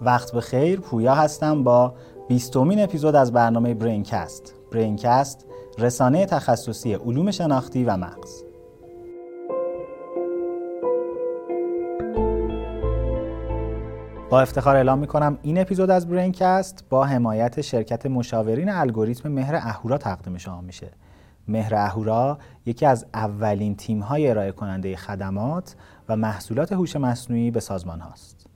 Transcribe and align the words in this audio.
وقت 0.00 0.32
به 0.32 0.40
خیر 0.40 0.80
پویا 0.80 1.14
هستم 1.14 1.64
با 1.64 1.94
بیستمین 2.28 2.82
اپیزود 2.82 3.14
از 3.14 3.32
برنامه 3.32 3.74
برینکست 3.74 4.54
برینکست 4.72 5.46
رسانه 5.78 6.26
تخصصی 6.26 6.94
علوم 6.94 7.30
شناختی 7.30 7.84
و 7.84 7.96
مغز. 7.96 8.44
با 14.30 14.40
افتخار 14.40 14.76
اعلام 14.76 14.98
می 14.98 15.06
کنم 15.06 15.38
این 15.42 15.60
اپیزود 15.60 15.90
از 15.90 16.08
برینکست 16.08 16.84
با 16.90 17.04
حمایت 17.04 17.60
شرکت 17.60 18.06
مشاورین 18.06 18.68
الگوریتم 18.68 19.28
مهر 19.28 19.54
اهورا 19.56 19.98
تقدیم 19.98 20.38
شما 20.38 20.60
میشه. 20.60 20.90
مهر 21.48 21.74
اهورا 21.74 22.38
یکی 22.66 22.86
از 22.86 23.06
اولین 23.14 23.76
تیم 23.76 24.00
های 24.00 24.30
ارائه 24.30 24.52
کننده 24.52 24.96
خدمات 24.96 25.76
و 26.08 26.16
محصولات 26.16 26.72
هوش 26.72 26.96
مصنوعی 26.96 27.50
به 27.50 27.60
سازمان 27.60 28.00
هاست. 28.00 28.46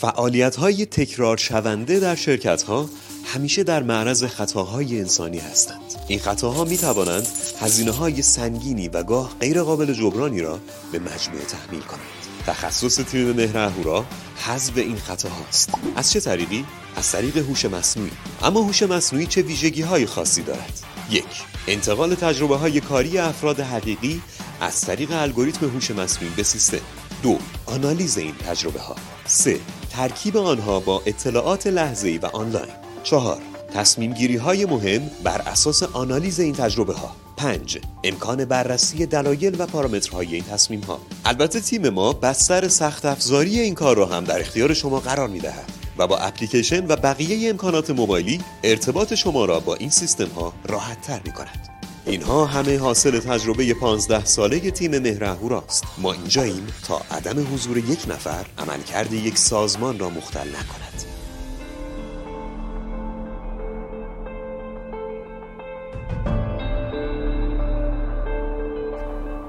فعالیت 0.00 0.56
های 0.56 0.86
تکرار 0.86 1.36
شونده 1.36 2.00
در 2.00 2.14
شرکت 2.14 2.62
ها 2.62 2.90
همیشه 3.24 3.64
در 3.64 3.82
معرض 3.82 4.24
خطاهای 4.24 5.00
انسانی 5.00 5.38
هستند. 5.38 5.80
این 6.08 6.18
خطاها 6.18 6.64
می 6.64 6.78
توانند 6.78 7.28
هزینه 7.60 7.90
های 7.90 8.22
سنگینی 8.22 8.88
و 8.88 9.02
گاه 9.02 9.36
غیر 9.40 9.62
قابل 9.62 9.92
جبرانی 9.92 10.40
را 10.40 10.58
به 10.92 10.98
مجموعه 10.98 11.44
تحمیل 11.44 11.80
کنند. 11.80 12.00
تخصص 12.46 12.96
تیم 12.96 13.32
مهر 13.32 13.58
اهورا 13.58 14.04
حذف 14.36 14.78
این 14.78 14.96
خطاهاست 14.96 15.70
از 15.96 16.12
چه 16.12 16.20
طریقی؟ 16.20 16.64
از 16.96 17.12
طریق 17.12 17.36
هوش 17.36 17.64
مصنوعی. 17.64 18.10
اما 18.42 18.60
هوش 18.60 18.82
مصنوعی 18.82 19.26
چه 19.26 19.42
ویژگی 19.42 19.82
های 19.82 20.06
خاصی 20.06 20.42
دارد؟ 20.42 20.80
یک 21.10 21.24
انتقال 21.68 22.14
تجربه 22.14 22.56
های 22.56 22.80
کاری 22.80 23.18
افراد 23.18 23.60
حقیقی 23.60 24.22
از 24.60 24.80
طریق 24.80 25.12
الگوریتم 25.12 25.66
هوش 25.66 25.90
مصنوعی 25.90 26.34
به 26.36 26.42
سیستم. 26.42 26.80
دو 27.22 27.38
آنالیز 27.66 28.18
این 28.18 28.34
تجربه 28.34 28.80
ها 28.80 28.96
سه 29.26 29.60
ترکیب 29.90 30.36
آنها 30.36 30.80
با 30.80 31.02
اطلاعات 31.06 31.66
لحظه‌ای 31.66 32.18
و 32.18 32.26
آنلاین. 32.26 32.72
چهار 33.02 33.38
تصمیم 33.74 34.12
گیری 34.12 34.36
های 34.36 34.64
مهم 34.64 35.10
بر 35.24 35.42
اساس 35.46 35.82
آنالیز 35.82 36.40
این 36.40 36.54
تجربه 36.54 36.92
ها 36.92 37.16
5. 37.36 37.78
امکان 38.04 38.44
بررسی 38.44 39.06
دلایل 39.06 39.56
و 39.58 39.66
پارامترهای 39.66 40.34
این 40.34 40.44
تصمیم 40.44 40.80
ها 40.80 41.00
البته 41.24 41.60
تیم 41.60 41.88
ما 41.88 42.12
بستر 42.12 42.68
سخت 42.68 43.04
افزاری 43.04 43.60
این 43.60 43.74
کار 43.74 43.96
را 43.96 44.06
هم 44.06 44.24
در 44.24 44.40
اختیار 44.40 44.74
شما 44.74 45.00
قرار 45.00 45.28
می 45.28 45.38
دهد 45.38 45.72
و 45.98 46.06
با 46.06 46.18
اپلیکیشن 46.18 46.86
و 46.86 46.96
بقیه 46.96 47.50
امکانات 47.50 47.90
موبایلی 47.90 48.40
ارتباط 48.64 49.14
شما 49.14 49.44
را 49.44 49.60
با 49.60 49.74
این 49.74 49.90
سیستم 49.90 50.28
ها 50.28 50.52
راحت 50.68 51.00
تر 51.00 51.20
می 51.24 51.32
کند 51.32 51.75
اینها 52.06 52.44
همه 52.44 52.78
حاصل 52.78 53.20
تجربه 53.20 53.74
15 53.74 54.24
ساله 54.24 54.70
تیم 54.70 54.98
مهر 54.98 55.24
است 55.24 55.84
ما 55.98 56.12
اینجاییم 56.12 56.66
تا 56.88 57.00
عدم 57.10 57.54
حضور 57.54 57.78
یک 57.78 58.04
نفر 58.08 58.46
عملکرد 58.58 59.12
یک 59.12 59.38
سازمان 59.38 59.98
را 59.98 60.10
مختل 60.10 60.48
نکند. 60.48 61.04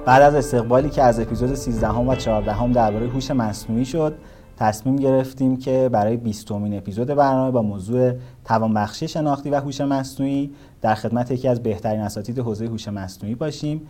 بعد 0.05 0.22
از 0.22 0.35
استقبالی 0.35 0.89
که 0.89 1.03
از 1.03 1.19
اپیزود 1.19 1.55
13 1.55 1.89
و 1.89 2.16
14 2.16 2.73
درباره 2.73 3.08
هوش 3.08 3.31
مصنوعی 3.31 3.85
شد 3.85 4.17
تصمیم 4.58 4.95
گرفتیم 4.95 5.58
که 5.58 5.89
برای 5.91 6.17
20 6.17 6.52
اپیزود 6.52 7.08
برنامه 7.08 7.52
با 7.52 7.61
موضوع 7.61 8.13
توانبخشی 8.45 9.08
شناختی 9.08 9.50
و 9.50 9.55
هوش 9.55 9.81
مصنوعی 9.81 10.52
در 10.81 10.95
خدمت 10.95 11.31
یکی 11.31 11.47
از 11.47 11.63
بهترین 11.63 12.02
اساتید 12.02 12.39
حوزه 12.39 12.66
هوش 12.66 12.88
مصنوعی 12.88 13.35
باشیم. 13.35 13.81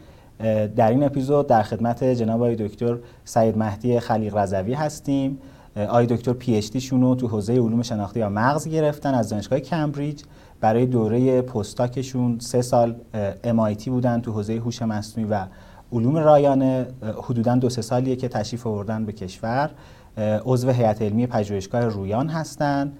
در 0.76 0.90
این 0.90 1.04
اپیزود 1.04 1.48
در 1.48 1.64
خدمت 1.64 2.04
جناب 2.04 2.42
آقای 2.42 2.56
دکتر 2.56 2.98
سعید 3.26 3.58
مهدی 3.58 4.00
خلیق 4.00 4.38
رضوی 4.38 4.73
هستیم. 4.73 5.38
آقای 5.76 6.05
دکتر 6.05 6.33
پی 6.33 6.55
اچ 6.55 6.88
رو 6.88 7.16
تو 7.16 7.28
حوزه 7.28 7.54
علوم 7.54 7.82
شناختی 7.82 8.22
و 8.22 8.30
مغز 8.30 8.67
گرفتن 8.67 9.14
از 9.14 9.30
دانشگاه 9.30 9.60
کمبریج. 9.60 10.23
برای 10.61 10.86
دوره 10.86 11.42
پستاکشون 11.42 12.39
سه 12.39 12.61
سال 12.61 12.95
MIT 13.44 13.88
بودن 13.88 14.22
تو 14.22 14.32
حوزه 14.32 14.54
هوش 14.58 14.82
مصنوعی 14.82 15.30
و 15.30 15.45
علوم 15.92 16.17
رایانه. 16.17 16.88
حدودا 17.23 17.55
دو 17.55 17.70
سه 17.70 17.82
سالیه 17.82 18.16
که 18.16 18.28
تشریف 18.28 18.67
آوردن 18.67 19.05
به 19.05 19.11
کشور. 19.11 19.70
عضو 20.17 20.70
هیئت 20.70 21.02
علمی 21.02 21.28
پژوهشگاه 21.28 21.86
رویان 21.86 22.30
هستند 22.30 22.98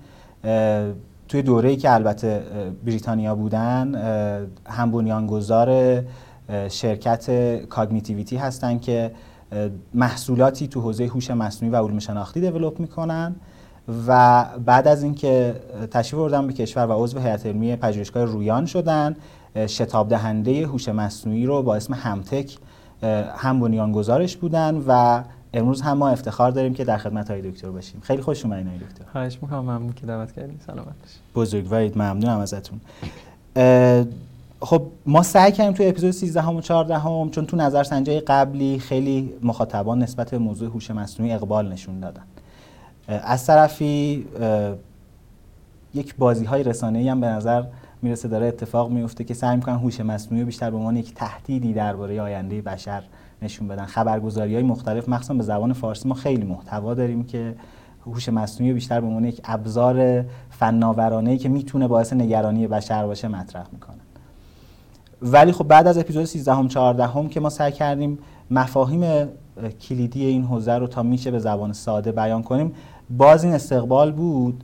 توی 1.28 1.42
دوره‌ای 1.42 1.76
که 1.76 1.94
البته 1.94 2.44
بریتانیا 2.86 3.36
بودن 3.36 3.96
هم 4.66 4.92
بنیانگذار 4.92 6.02
شرکت 6.70 7.56
کاگنیتیویتی 7.66 8.38
هستند 8.38 8.82
که 8.82 9.12
محصولاتی 9.94 10.68
تو 10.68 10.82
حوزه 10.82 11.06
هوش 11.06 11.32
مصنوعی 11.32 11.74
و 11.74 11.78
علوم 11.78 12.00
شناختی 12.00 12.42
دیولپ 12.42 12.80
می‌کنن. 12.80 13.36
و 14.08 14.46
بعد 14.66 14.88
از 14.88 15.04
اینکه 15.04 15.56
تشریف 15.92 16.20
آوردن 16.20 16.48
به 16.48 16.54
کشور 16.54 16.86
و 16.86 17.04
عضو 17.04 17.20
هیئت 17.20 17.46
علمی 17.46 17.76
پژوهشگاه 17.76 18.26
رویان 18.26 18.66
شدن 18.66 19.16
شتاب 19.68 20.10
دهنده 20.10 20.68
هوش 20.68 20.90
مصنوعی 20.90 21.46
رو 21.46 21.64
با 21.64 21.76
اسم 21.76 21.94
همتک 21.94 22.58
هم 23.38 23.60
بنیانگذارش 23.60 24.38
بودن 24.38 24.84
و 24.88 25.24
امروز 25.54 25.82
هم 25.82 25.98
ما 25.98 26.10
افتخار 26.10 26.52
داریم 26.52 26.74
که 26.74 26.84
در 26.84 26.98
خدمت 26.98 27.32
های 27.32 27.52
دکتر 27.52 27.70
باشیم. 27.70 28.02
خیلی 28.02 28.22
خوش 28.22 28.46
اومدین 28.46 28.68
های 28.68 28.78
دکتر. 28.78 29.06
خواهش 29.12 29.38
می‌کنم. 29.42 29.60
ممنون 29.60 29.94
که 29.94 30.06
دعوت 30.06 30.32
کردین. 30.32 30.60
سلامت 30.66 30.86
باشید 30.86 31.20
بزرگوارید 31.36 31.98
ممنونم 31.98 32.40
ازتون. 32.40 32.80
خب 34.62 34.82
ما 35.06 35.24
سعی 35.24 35.52
کردیم 35.52 35.74
تو 35.74 35.84
اپیزود 35.84 36.12
13 36.12 36.42
هم 36.42 36.56
و 36.56 36.62
14 36.62 36.98
هم 36.98 37.30
چون 37.30 37.46
تو 37.46 37.58
نظرسنجی 37.58 38.20
قبلی 38.20 38.80
خیلی 38.80 39.34
مخاطبان 39.44 40.04
نسبت 40.04 40.32
به 40.32 40.38
موضوع 40.38 40.70
هوش 40.70 40.92
مصنوعی 40.92 41.32
اقبال 41.32 41.72
نشون 41.72 42.00
دادن. 42.00 42.24
از 43.08 43.46
طرفی 43.46 44.26
یک 45.94 46.16
بازی 46.16 46.46
های 46.46 46.64
رسانه‌ای 46.64 47.10
هم 47.10 47.22
به 47.22 47.28
نظر 47.28 47.64
می‌رسه 48.02 48.28
داره 48.28 48.46
اتفاق 48.46 48.92
میفته 48.92 49.24
که 49.24 49.34
سعی 49.34 49.56
می‌کنن 49.56 49.76
هوش 49.76 50.00
مصنوعی 50.02 50.44
بیشتر 50.44 50.72
به 50.72 50.78
عنوان 50.78 50.98
یک 50.98 51.14
تهدیدی 51.14 51.74
درباره 51.74 52.22
آینده 52.22 52.62
بشر 52.62 53.04
نشون 53.42 53.68
بدن. 53.68 53.86
خبرگزاری 53.86 54.54
های 54.56 54.64
مختلف 54.64 55.10
مخصوصا 55.10 55.34
به 55.34 55.44
زبان 55.44 55.74
فارسی 55.74 56.10
ما 56.10 56.16
خیلی 56.16 56.46
محتوا 56.46 56.94
داریم 56.94 57.24
که 57.24 57.56
هوش 58.06 58.30
مصنوعی 58.30 58.74
بیشتر 58.74 59.02
به 59.02 59.08
عنوان 59.08 59.26
یک 59.26 59.42
ابزار 59.44 60.26
فناورانه 60.50 61.38
که 61.38 61.50
می‌تونه 61.50 61.88
باعث 61.88 62.14
نگرانی 62.14 62.68
بشر 62.68 63.06
باشه 63.06 63.28
مطرح 63.28 63.66
می‌کنن 63.72 63.98
ولی 65.22 65.52
خب 65.52 65.68
بعد 65.68 65.88
از 65.88 65.98
اپیزود 65.98 66.26
13 66.26 66.54
هم 66.54 66.68
14 66.68 67.08
هم 67.08 67.30
که 67.30 67.40
ما 67.40 67.50
سعی 67.50 67.72
کردیم 67.72 68.20
مفاهیم 68.52 69.30
کلیدی 69.82 70.26
این 70.26 70.44
حوزه 70.44 70.74
رو 70.74 70.88
تا 70.88 71.04
میشه 71.04 71.32
به 71.32 71.40
زبان 71.40 71.74
ساده 71.74 72.12
بیان 72.12 72.44
کنیم 72.44 72.74
باز 73.10 73.44
این 73.44 73.54
استقبال 73.54 74.12
بود 74.12 74.64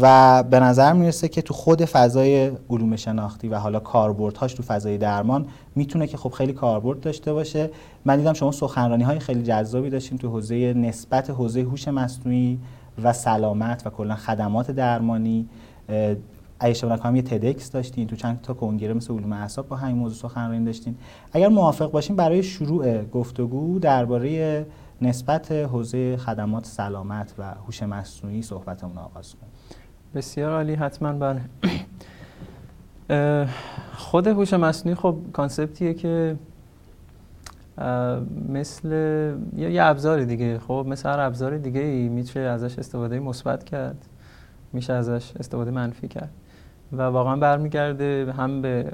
و 0.00 0.42
به 0.42 0.60
نظر 0.60 0.92
می‌رسه 0.92 1.28
که 1.28 1.42
تو 1.42 1.54
خود 1.54 1.84
فضای 1.84 2.50
علوم 2.70 2.96
شناختی 2.96 3.48
و 3.48 3.58
حالا 3.58 3.80
کاربردهاش 3.80 4.54
تو 4.54 4.62
فضای 4.62 4.98
درمان 4.98 5.46
می‌تونه 5.74 6.06
که 6.06 6.16
خب 6.16 6.30
خیلی 6.30 6.52
کاربرد 6.52 7.00
داشته 7.00 7.32
باشه. 7.32 7.70
من 8.04 8.16
دیدم 8.16 8.32
شما 8.32 8.52
سخنرانی 8.52 9.04
های 9.04 9.18
خیلی 9.18 9.42
جذابی 9.42 9.90
داشتین 9.90 10.18
تو 10.18 10.28
حوزه 10.28 10.74
نسبت 10.74 11.30
حوزه 11.30 11.60
هوش 11.60 11.88
مصنوعی 11.88 12.58
و 13.02 13.12
سلامت 13.12 13.86
و 13.86 13.90
کلا 13.90 14.14
خدمات 14.14 14.70
درمانی. 14.70 15.48
ایشه 16.60 16.88
هم 16.88 17.16
یه 17.16 17.22
تدکس 17.22 17.70
داشتین. 17.70 18.06
تو 18.06 18.16
چند 18.16 18.40
تا 18.40 18.54
کنگره 18.54 18.94
مثل 18.94 19.14
علوم 19.14 19.32
اعصاب 19.32 19.68
با 19.68 19.76
همین 19.76 19.96
موضوع 19.96 20.30
سخنرانی 20.30 20.64
داشتین. 20.64 20.96
اگر 21.32 21.48
موافق 21.48 21.90
باشین 21.90 22.16
برای 22.16 22.42
شروع 22.42 23.02
گفتگو 23.04 23.78
درباره 23.78 24.66
نسبت 25.02 25.52
حوزه 25.52 26.16
خدمات 26.16 26.66
سلامت 26.66 27.34
و 27.38 27.54
هوش 27.66 27.82
مصنوعی 27.82 28.42
صحبتمون 28.42 28.98
آغاز 28.98 29.34
کنیم. 29.34 29.47
بسیار 30.14 30.52
عالی 30.52 30.74
حتما 30.74 31.12
بله. 31.12 31.40
خود 33.96 34.26
هوش 34.26 34.54
مصنوعی 34.54 34.94
خب 34.94 35.16
کانسپتیه 35.32 35.94
که 35.94 36.36
مثل 38.48 38.88
یه 39.56 39.84
ابزار 39.84 40.24
دیگه. 40.24 40.58
خب 40.58 40.86
مثل 40.88 41.08
هر 41.08 41.20
ابزار 41.20 41.58
دیگه 41.58 41.80
ای 41.80 42.08
میشه 42.08 42.40
ازش 42.40 42.78
استفاده 42.78 43.20
مثبت 43.20 43.64
کرد 43.64 44.08
میشه 44.72 44.92
ازش 44.92 45.32
استفاده 45.40 45.70
منفی 45.70 46.08
کرد. 46.08 46.30
و 46.92 47.02
واقعا 47.02 47.36
برمیگرده 47.36 48.32
هم 48.36 48.62
به 48.62 48.92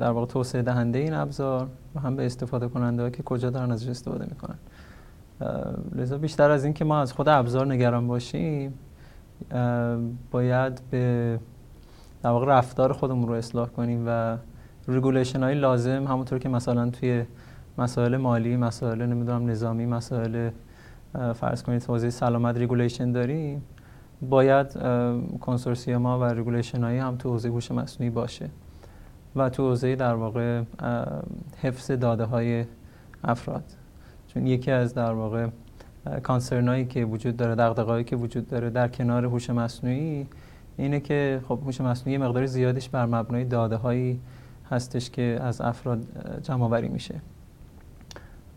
در 0.00 0.10
واقع 0.10 0.26
توسعه 0.26 0.62
دهنده 0.62 0.98
این 0.98 1.14
ابزار 1.14 1.68
و 1.94 2.00
هم 2.00 2.16
به 2.16 2.26
استفاده 2.26 2.68
کننده 2.68 3.10
که 3.10 3.22
کجا 3.22 3.50
دارن 3.50 3.72
ازش 3.72 3.88
استفاده 3.88 4.24
می‌کنن. 4.24 4.58
لذا 5.94 6.18
بیشتر 6.18 6.50
از 6.50 6.64
این 6.64 6.72
که 6.72 6.84
ما 6.84 7.00
از 7.00 7.12
خود 7.12 7.28
ابزار 7.28 7.66
نگران 7.66 8.06
باشیم 8.06 8.74
باید 10.30 10.80
به 10.90 11.38
در 12.22 12.30
واقع 12.30 12.46
رفتار 12.46 12.92
خودمون 12.92 13.28
رو 13.28 13.34
اصلاح 13.34 13.68
کنیم 13.68 14.04
و 14.06 14.36
regulation 14.88 15.42
های 15.42 15.54
لازم 15.54 16.06
همونطور 16.06 16.38
که 16.38 16.48
مثلا 16.48 16.90
توی 16.90 17.24
مسائل 17.78 18.16
مالی 18.16 18.56
مسائل 18.56 19.02
نمی‌دونم 19.02 19.50
نظامی 19.50 19.86
مسائل 19.86 20.50
فرض 21.34 21.62
کنید 21.62 21.84
حوزه 21.84 22.10
سلامت 22.10 22.56
regulation 22.56 23.12
داریم 23.12 23.62
باید 24.22 24.66
کنسورسیوم 25.40 26.06
و 26.06 26.24
regulation 26.24 26.84
هایی 26.84 26.98
هم 26.98 27.16
تو 27.16 27.30
حوزه 27.30 27.48
هوش 27.48 27.70
مصنوعی 27.70 28.10
باشه 28.10 28.50
و 29.36 29.48
تو 29.48 29.68
حوزه 29.68 29.96
در 29.96 30.14
واقع 30.14 30.62
حفظ 31.62 31.90
داده 31.90 32.24
های 32.24 32.64
افراد. 33.24 33.64
چون 34.26 34.46
یکی 34.46 34.70
از 34.70 34.94
در 34.94 35.12
واقع 35.12 35.46
کانسرنایی 36.22 36.84
که 36.84 37.04
وجود 37.04 37.36
داره 37.36 37.54
دغدغه‌ای 37.54 38.04
که 38.04 38.16
وجود 38.16 38.48
داره 38.48 38.70
در 38.70 38.88
کنار 38.88 39.24
هوش 39.24 39.50
مصنوعی 39.50 40.26
اینه 40.76 41.00
که 41.00 41.40
خب 41.48 41.58
هوش 41.64 41.80
مصنوعی 41.80 42.18
مقدار 42.18 42.46
زیادش 42.46 42.88
بر 42.88 43.06
مبنای 43.06 43.44
داده 43.44 43.76
هایی 43.76 44.20
هستش 44.70 45.10
که 45.10 45.38
از 45.42 45.60
افراد 45.60 46.00
جمع 46.42 46.64
آوری 46.64 46.88
میشه. 46.88 47.20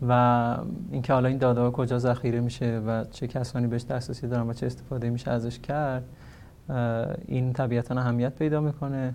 و 0.08 0.56
اینکه 0.90 1.12
حالا 1.12 1.28
این 1.28 1.38
داده 1.38 1.60
ها 1.60 1.70
کجا 1.70 1.98
ذخیره 1.98 2.40
میشه 2.40 2.82
و 2.86 3.04
چه 3.04 3.26
کسانی 3.26 3.66
بهش 3.66 3.84
دسترسی 3.84 4.26
دارن 4.26 4.50
و 4.50 4.52
چه 4.52 4.66
استفاده 4.66 5.10
میشه 5.10 5.30
ازش 5.30 5.58
کرد 5.58 6.04
این 7.26 7.52
طبیعتا 7.52 7.94
اهمیت 7.94 8.34
پیدا 8.34 8.60
می‌کنه. 8.60 9.14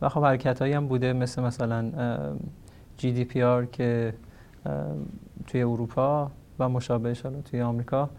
و 0.00 0.08
خب 0.08 0.24
حرکت 0.24 0.62
هایی 0.62 0.72
هم 0.72 0.88
بوده 0.88 1.12
مثل 1.12 1.42
مثلا 1.42 1.90
جی 2.96 3.12
دی 3.12 3.24
پی 3.24 3.42
آر 3.42 3.64
که 3.64 4.14
توی 5.46 5.62
اروپا 5.62 6.30
و 6.58 6.68
مشابهش 6.68 7.22
حالا 7.22 7.40
توی 7.40 7.62
آمریکا 7.62 8.10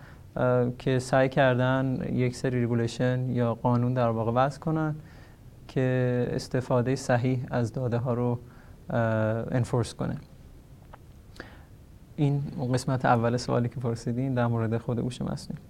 که 0.80 1.00
سعی 1.00 1.30
کردن 1.30 2.00
یک 2.12 2.36
سری 2.36 2.60
regulation 2.60 3.30
یا 3.30 3.54
قانون 3.54 3.94
در 3.94 4.10
واقع 4.10 4.32
وضع 4.32 4.60
کنن 4.60 4.96
که 5.68 6.28
استفاده 6.32 6.96
صحیح 6.96 7.46
از 7.52 7.74
داده 7.74 7.98
ها 7.98 8.14
رو 8.14 8.40
enforce 9.52 9.94
کنه. 9.94 10.18
این 12.16 12.42
قسمت 12.74 13.06
اول 13.06 13.38
سوالی 13.38 13.70
که 13.70 13.80
پرسیدین 13.80 14.34
در 14.34 14.48
مورد 14.48 14.78
خود 14.78 15.00
هوش 15.00 15.22
مصنوعی. 15.22 15.62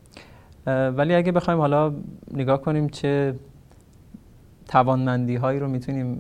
ولی 0.98 1.16
اگه 1.16 1.31
بخوایم 1.31 1.60
حالا 1.60 1.94
نگاه 2.34 2.62
کنیم 2.62 2.90
چه 2.90 3.36
توانمندی 4.68 5.36
هایی 5.36 5.60
رو 5.60 5.68
می‌تونیم 5.68 6.16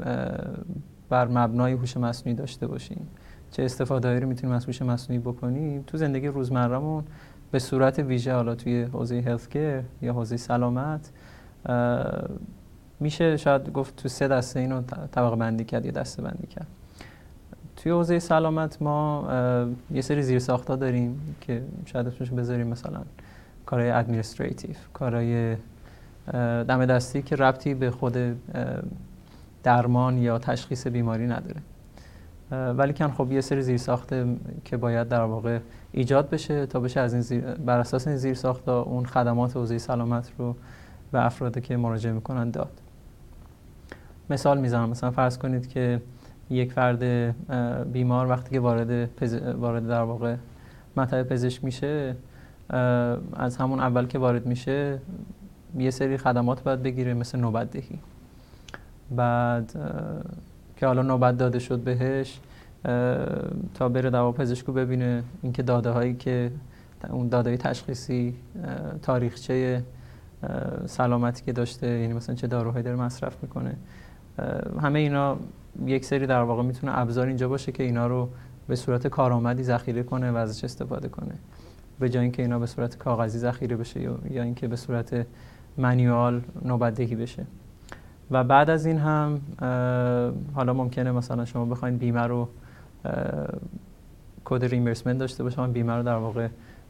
بر 1.09 1.27
مبنای 1.27 1.73
هوش 1.73 1.97
مصنوعی 1.97 2.35
داشته 2.35 2.67
باشیم. 2.67 3.07
چه 3.57 3.63
استفاده 3.63 4.19
رو 4.19 4.27
می‌تونیم 4.27 4.55
از 4.55 4.65
هوش 4.65 4.81
مصنوعی 4.81 5.19
بکنیم 5.19 5.83
تو 5.87 5.97
زندگی 5.97 6.27
روزمرهمون 6.27 7.03
به 7.51 7.59
صورت 7.59 7.99
ویژه 7.99 8.33
حالا 8.33 8.55
توی 8.55 8.83
حوزه 8.83 9.21
health 9.21 9.55
یا 10.01 10.13
حوزه 10.13 10.37
سلامت 10.37 11.11
میشه 12.99 13.37
شاید 13.37 13.69
گفت 13.69 13.95
تو 13.95 14.09
سه 14.09 14.27
دسته 14.27 14.59
اینو 14.59 14.81
طبقه 15.11 15.35
بندی 15.35 15.63
کرد 15.63 15.85
یا 15.85 15.91
دسته 15.91 16.21
بندی 16.21 16.47
کرد. 16.47 16.67
توی 17.75 17.91
حوزه 17.91 18.19
سلامت 18.19 18.81
ما 18.81 19.27
یه 19.91 20.01
سری 20.01 20.21
زیر 20.21 20.39
ساختا 20.39 20.75
داریم 20.75 21.35
که 21.41 21.63
شاید 21.85 22.07
اسمش 22.07 22.29
بذاریم 22.29 22.67
مثلا 22.67 23.01
کارهای 23.65 23.91
administrative 23.91 24.75
کارهای 24.93 25.55
دم 26.67 26.85
دستی 26.85 27.21
که 27.21 27.35
ربطی 27.35 27.73
به 27.73 27.91
خود 27.91 28.17
درمان 29.63 30.17
یا 30.17 30.39
تشخیص 30.39 30.87
بیماری 30.87 31.27
نداره. 31.27 31.61
ولی 32.51 32.93
کن 32.93 33.07
خب 33.07 33.31
یه 33.31 33.41
سری 33.41 33.61
زیر 33.61 33.77
ساخته 33.77 34.37
که 34.65 34.77
باید 34.77 35.07
در 35.07 35.21
واقع 35.21 35.59
ایجاد 35.91 36.29
بشه 36.29 36.65
تا 36.65 36.79
بشه 36.79 36.99
از 36.99 37.13
این 37.13 37.21
زیر 37.21 37.41
بر 37.41 37.79
اساس 37.79 38.07
این 38.07 38.17
زیر 38.17 38.33
ساخته 38.33 38.71
اون 38.71 39.05
خدمات 39.05 39.57
حوزه 39.57 39.77
سلامت 39.77 40.31
رو 40.37 40.55
به 41.11 41.25
افرادی 41.25 41.61
که 41.61 41.77
مراجعه 41.77 42.13
می‌کنن 42.13 42.49
داد. 42.49 42.71
مثال 44.29 44.59
می‌زنم. 44.59 44.89
مثلا 44.89 45.11
فرض 45.11 45.37
کنید 45.37 45.67
که 45.67 46.01
یک 46.49 46.73
فرد 46.73 47.03
بیمار 47.91 48.29
وقتی 48.29 48.49
که 48.49 48.59
وارد 48.59 49.09
وارد 49.59 49.87
در 49.87 50.01
واقع 50.01 50.35
مطب 50.97 51.23
پزشک 51.23 51.63
میشه 51.63 52.15
از 53.33 53.57
همون 53.57 53.79
اول 53.79 54.05
که 54.05 54.19
وارد 54.19 54.45
میشه 54.45 54.99
یه 55.77 55.89
سری 55.91 56.17
خدمات 56.17 56.63
باید 56.63 56.83
بگیره 56.83 57.13
مثل 57.13 57.39
نوبت 57.39 57.71
دهی. 57.71 57.99
بعد 59.11 59.71
که 60.77 60.85
حالا 60.85 61.01
نوبت 61.01 61.37
داده 61.37 61.59
شد 61.59 61.79
بهش 61.79 62.39
تا 63.73 63.89
بره 63.89 64.09
دوا 64.09 64.31
پزشکو 64.31 64.71
ببینه. 64.73 65.23
اینکه 65.41 65.63
داده 65.63 65.89
هایی 65.89 66.13
که 66.13 66.51
اون 67.09 67.27
داده 67.27 67.57
تشخیصی 67.57 68.35
تاریخچه 69.01 69.83
سلامتی 70.85 71.43
که 71.43 71.53
داشته 71.53 71.87
یعنی 71.87 72.13
مثلا 72.13 72.35
چه 72.35 72.47
داروهایی 72.47 72.83
داره 72.83 72.97
مصرف 72.97 73.43
می‌کنه. 73.43 73.75
همه 74.81 74.99
اینا 74.99 75.37
یک 75.85 76.05
سری 76.05 76.27
در 76.27 76.41
واقع 76.41 76.63
می‌تونه 76.63 76.99
ابزار 76.99 77.27
اینجا 77.27 77.49
باشه 77.49 77.71
که 77.71 77.83
اینا 77.83 78.07
رو 78.07 78.29
به 78.67 78.75
صورت 78.75 79.07
کارآمدی 79.07 79.63
ذخیره 79.63 80.03
کنه 80.03 80.31
و 80.31 80.35
ازش 80.35 80.63
استفاده 80.63 81.09
کنه. 81.09 81.33
به 81.99 82.09
جای 82.09 82.23
اینکه 82.23 82.41
اینا 82.41 82.59
به 82.59 82.65
صورت 82.65 82.97
کاغذی 82.97 83.39
ذخیره 83.39 83.75
بشه 83.75 84.01
یا 84.01 84.43
اینکه 84.43 84.67
به 84.67 84.75
صورت 84.75 85.25
منیوال 85.77 86.41
نوبتدهی 86.65 87.15
بشه. 87.15 87.45
و 88.31 88.43
بعد 88.43 88.69
از 88.69 88.85
این 88.85 88.97
هم 88.97 89.41
حالا 90.55 90.73
ممکنه 90.73 91.11
مثلا 91.11 91.45
شما 91.45 91.65
بخواید 91.65 91.99
بیمه 91.99 92.21
رو 92.21 92.47
کد 94.45 94.65
ریمبرسمنت 94.65 95.17
داشته 95.17 95.43
باشه 95.43 95.67
بیمه 95.67 95.93
رو 95.93 96.03
در 96.03 96.15
واقع 96.15 96.47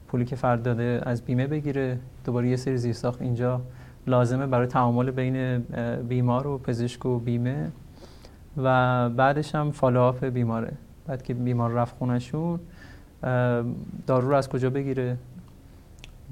پولی 0.08 0.26
که 0.26 0.36
فرد 0.36 0.64
داده 0.64 1.02
از 1.06 1.22
بیمه 1.22 1.48
بگیره. 1.48 2.00
دوباره 2.26 2.50
یه 2.50 2.56
سری 2.56 2.78
زیرساخت 2.78 3.22
اینجا 3.22 3.62
لازمه 4.08 4.48
برای 4.48 4.68
تعامل 4.68 5.12
بین 5.12 5.58
بیمار 6.10 6.48
و 6.48 6.58
پزشک 6.58 7.06
و 7.06 7.20
بیمه. 7.20 7.72
و 8.58 9.10
بعدش 9.10 9.56
هم 9.56 9.72
فالوآپ 9.72 10.26
بیماره. 10.26 10.74
بعد 11.08 11.24
که 11.24 11.34
بیمار 11.34 11.72
رفت 11.72 11.98
خونشون 11.98 12.60
دارو 14.08 14.30
رو 14.30 14.36
از 14.36 14.50
کجا 14.50 14.70
بگیره؟ 14.70 15.18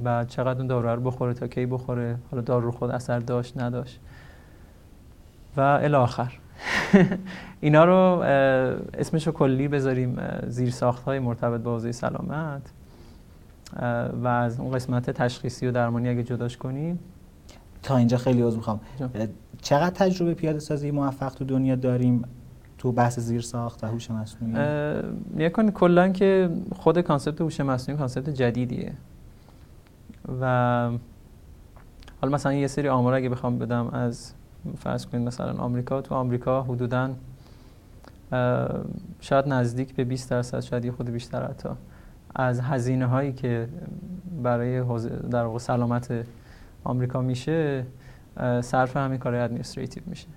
و 0.04 0.26
چقدر 0.26 0.58
اون 0.58 0.68
دارو 0.68 0.90
رو 0.90 1.02
بخوره 1.02 1.34
تا 1.34 1.48
کی 1.48 1.66
بخوره؟ 1.66 2.16
حالا 2.32 2.42
دارو 2.42 2.72
خود 2.72 2.92
اثر 2.92 3.20
داشت 3.20 3.62
نداشت. 3.62 4.00
و 5.58 5.62
الاخر 5.62 6.34
اینا 7.62 7.86
رو 7.86 8.22
اسمشو 8.94 9.32
کلی 9.32 9.68
بذاریم 9.68 10.18
زیر 10.48 10.70
ساخت 10.70 11.04
های 11.04 11.20
مرتبط 11.20 11.62
با 11.62 11.74
حوزه 11.74 11.92
سلامت 11.92 12.62
و 14.24 14.28
از 14.28 14.60
اون 14.60 14.72
قسمت 14.72 15.10
تشخیصی 15.10 15.68
و 15.68 15.72
درمانی 15.72 16.10
اگه 16.10 16.24
جداش 16.24 16.58
کنیم. 16.58 17.00
تا 17.84 17.98
اینجا 17.98 18.18
خیلی 18.18 18.42
عذر 18.42 18.58
می‌خوام. 18.58 18.80
چقدر 19.62 19.96
تجربه 19.96 20.34
پیاده 20.34 20.60
سازی 20.60 20.92
موفق 20.92 21.34
تو 21.34 21.46
دنیا 21.46 21.76
داریم 21.76 22.24
تو 22.78 22.92
بحث 22.92 23.20
زیر 23.20 23.42
ساخت 23.42 23.84
و 23.84 23.88
هوش 23.88 24.12
مصنوعی؟ 24.12 24.54
نگاه 25.36 25.50
کن 25.50 25.72
کلا 25.72 26.10
که 26.10 26.50
خود 26.76 27.02
concept 27.02 27.42
هوش 27.42 27.60
مصنوعی 27.60 28.00
concept 28.00 28.30
جدیدیه. 28.30 28.94
و 30.42 30.90
حالا 32.22 32.34
مثلا 32.34 32.54
یه 32.54 32.68
سری 32.68 32.90
آمار 32.90 33.14
اگه 33.14 33.30
بخوام 33.30 33.60
بدم 33.60 33.88
از 33.88 34.34
فرض 34.80 35.06
کنید 35.06 35.28
مثلا 35.28 35.54
آمریکا 35.54 36.02
تو 36.02 36.16
آمریکا 36.16 36.64
حدودا 36.64 37.10
شاید 39.20 39.48
نزدیک 39.48 39.96
به 39.96 40.04
20 40.04 40.30
درصد 40.30 40.60
شاید 40.60 40.86
یه 40.86 40.92
خورده 40.92 41.10
بیشتر 41.10 41.44
حتی 41.44 41.70
از 42.36 42.60
هزینه 42.60 43.06
هایی 43.06 43.34
که 43.34 43.68
برای 44.44 44.84
در 45.32 45.44
واقع 45.44 45.60
سلامت 45.60 46.26
آمریکا 46.84 47.22
میشه 47.22 47.86
صرف 48.62 48.98
همین 48.98 49.18
کار 49.18 49.36
ادمنستریتیو 49.36 50.04
میشه 50.06 50.28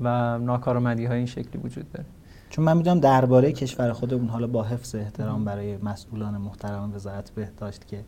و 0.00 0.38
ناکارآمدی 0.38 1.04
های 1.04 1.16
این 1.16 1.26
شکلی 1.26 1.62
وجود 1.64 1.92
داره. 1.92 2.06
چون 2.50 2.64
من 2.64 2.76
می‌دونم 2.76 3.00
درباره 3.00 3.52
کشور 3.52 3.92
خودمون 3.92 4.28
حالا 4.28 4.46
با 4.46 4.62
حفظ 4.62 4.94
احترام 4.94 5.44
برای 5.44 5.76
مسئولان 5.76 6.36
محترم 6.36 6.94
وزارت 6.94 7.30
بهداشت 7.30 7.86
که 7.86 8.04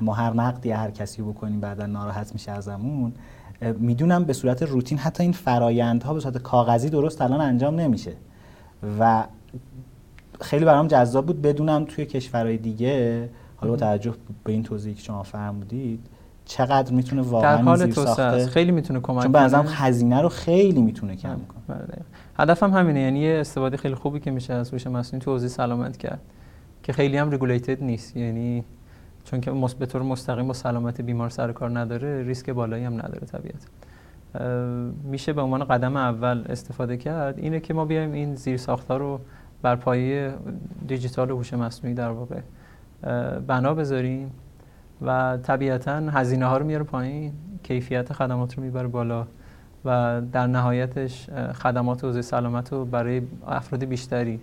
ما 0.00 0.14
هر 0.14 0.32
نقدی 0.32 0.70
هر 0.70 0.90
کسی 0.90 1.22
بکنیم 1.22 1.60
بعدا 1.60 1.86
ناراحت 1.86 2.32
میشه 2.32 2.52
ازمون 2.52 3.12
می‌دونم 3.78 4.24
به 4.24 4.32
صورت 4.32 4.62
روتین 4.62 4.98
حتی 4.98 5.22
این 5.22 5.32
فرایندها 5.32 6.14
به 6.14 6.20
صورت 6.20 6.38
کاغذی 6.38 6.90
درست 6.90 7.22
الان 7.22 7.40
انجام 7.40 7.80
نمیشه. 7.80 8.12
و 9.00 9.24
خیلی 10.40 10.64
برام 10.64 10.86
جذاب 10.86 11.26
بود. 11.26 11.42
بدونم 11.42 11.84
توی 11.84 12.06
کشورهای 12.06 12.56
دیگه 12.56 13.28
حالا 13.56 13.72
با 13.72 13.76
توجه 13.76 14.14
به 14.44 14.52
این 14.52 14.62
توضیحی 14.62 14.94
که 14.94 15.02
شما 15.02 15.22
فرمودید 15.22 16.00
چقدر 16.44 16.92
می‌تونه 16.92 17.22
واقعا 17.22 17.56
در 17.56 17.62
حال 17.62 17.90
ساخته؟ 17.90 18.46
خیلی 18.46 18.72
می‌تونه 18.72 19.00
کمک 19.00 19.22
چون 19.22 19.32
به 19.32 19.40
هزینه 19.70 20.20
رو 20.20 20.28
خیلی 20.28 20.82
می‌تونه 20.82 21.16
کم 21.16 21.28
کنه. 21.28 21.78
بله، 21.78 21.98
هدفم 22.36 22.70
همینه. 22.70 23.00
یعنی 23.00 23.20
یه 23.20 23.40
استفاده 23.40 23.76
خیلی 23.76 23.94
خوبی 23.94 24.20
که 24.20 24.30
میشه 24.30 24.54
از 24.54 24.70
هوش 24.70 24.86
مصنوعی 24.86 25.24
تو 25.24 25.30
حوزه 25.30 25.48
سلامت 25.48 25.96
کرد 25.96 26.20
که 26.82 26.92
خیلی 26.92 27.16
هم 27.16 27.30
ریگولیتد 27.30 27.82
نیست. 27.82 28.16
یعنی 28.16 28.64
چون 29.24 29.40
که 29.40 29.50
به 29.78 29.86
طور 29.86 30.02
مستقیم 30.02 30.46
با 30.46 30.54
سلامت 30.54 31.00
بیمار 31.00 31.30
سر 31.30 31.52
کار 31.52 31.78
نداره 31.78 32.22
ریسک 32.22 32.50
بالایی 32.50 32.84
هم 32.84 32.94
نداره 32.94 33.26
طبیعتا. 33.26 33.68
میشه 35.04 35.32
به 35.32 35.40
عنوان 35.40 35.64
قدم 35.64 35.96
اول 35.96 36.44
استفاده 36.48 36.96
کرد. 36.96 37.38
اینه 37.38 37.60
که 37.60 37.74
ما 37.74 37.84
بیایم 37.84 38.12
این 38.12 38.34
زیر 38.34 38.56
ساختار 38.56 39.00
رو 39.00 39.20
بر 39.62 39.76
پایه 39.76 40.34
دیجیتال 40.88 41.30
و 41.30 41.36
هوش 41.36 41.54
مصنوعی 41.54 41.94
در 41.94 42.10
واقع 42.10 42.40
بنا 43.46 43.74
بذاریم 43.74 44.30
و 45.02 45.38
طبیعتا 45.42 45.92
هزینه 45.92 46.46
ها 46.46 46.56
رو 46.56 46.66
میاره 46.66 46.84
پایین 46.84 47.32
کیفیت 47.62 48.12
خدمات 48.12 48.54
رو 48.54 48.62
می‌بره 48.62 48.88
بالا 48.88 49.26
و 49.84 50.22
در 50.32 50.46
نهایتش 50.46 51.30
خدمات 51.54 52.04
حوزه 52.04 52.22
سلامت 52.22 52.72
رو 52.72 52.84
برای 52.84 53.22
افراد 53.46 53.84
بیشتری 53.84 54.40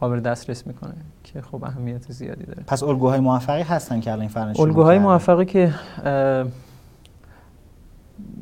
قابل 0.00 0.20
دسترس 0.20 0.66
می‌کنه 0.66 0.94
که 1.24 1.42
خب 1.42 1.64
اهمیت 1.64 2.12
زیادی 2.12 2.44
داره. 2.44 2.62
پس 2.66 2.82
الگوهای 2.82 3.20
موفقی 3.20 3.62
هستن 3.62 4.00
که 4.00 4.12
الان 4.12 4.28
فرنش 4.28 4.60
الگوهای 4.60 4.98
موفقی 4.98 5.44
که 5.44 5.74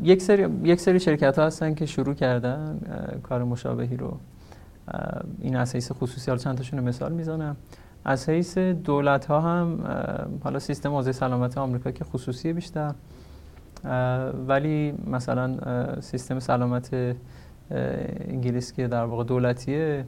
یک 0.03 0.23
سری 0.23 0.49
یک 0.63 0.81
سری 0.81 1.01
شرکت 1.01 1.39
ها 1.39 1.47
هستن 1.47 1.75
که 1.75 1.87
شروع 1.87 2.15
کردن 2.15 2.81
کار 3.23 3.45
مشابهی 3.45 3.97
رو. 3.97 4.19
این 5.41 5.57
اساس 5.57 5.93
خصوصی 5.93 6.31
ها 6.31 6.37
چند 6.37 6.57
تاشون 6.57 6.81
مثال 6.81 7.13
می‌زنم. 7.13 7.57
از 8.05 8.29
حیث 8.29 8.59
دولت 8.59 9.27
ها 9.27 9.41
هم 9.41 9.79
حالا 10.45 10.59
سیستم 10.59 10.91
حوزه 10.95 11.13
سلامت 11.13 11.59
آمریکا 11.59 11.91
که 11.91 12.05
خصوصی 12.05 12.53
بیشتر. 12.53 12.95
ولی 14.49 14.95
مثلا 15.11 15.57
سیستم 16.01 16.39
سلامت 16.39 16.91
انگلیس 18.29 18.73
که 18.73 18.89
در 18.89 19.05
واقع 19.05 19.25
دولتیه 19.25 20.05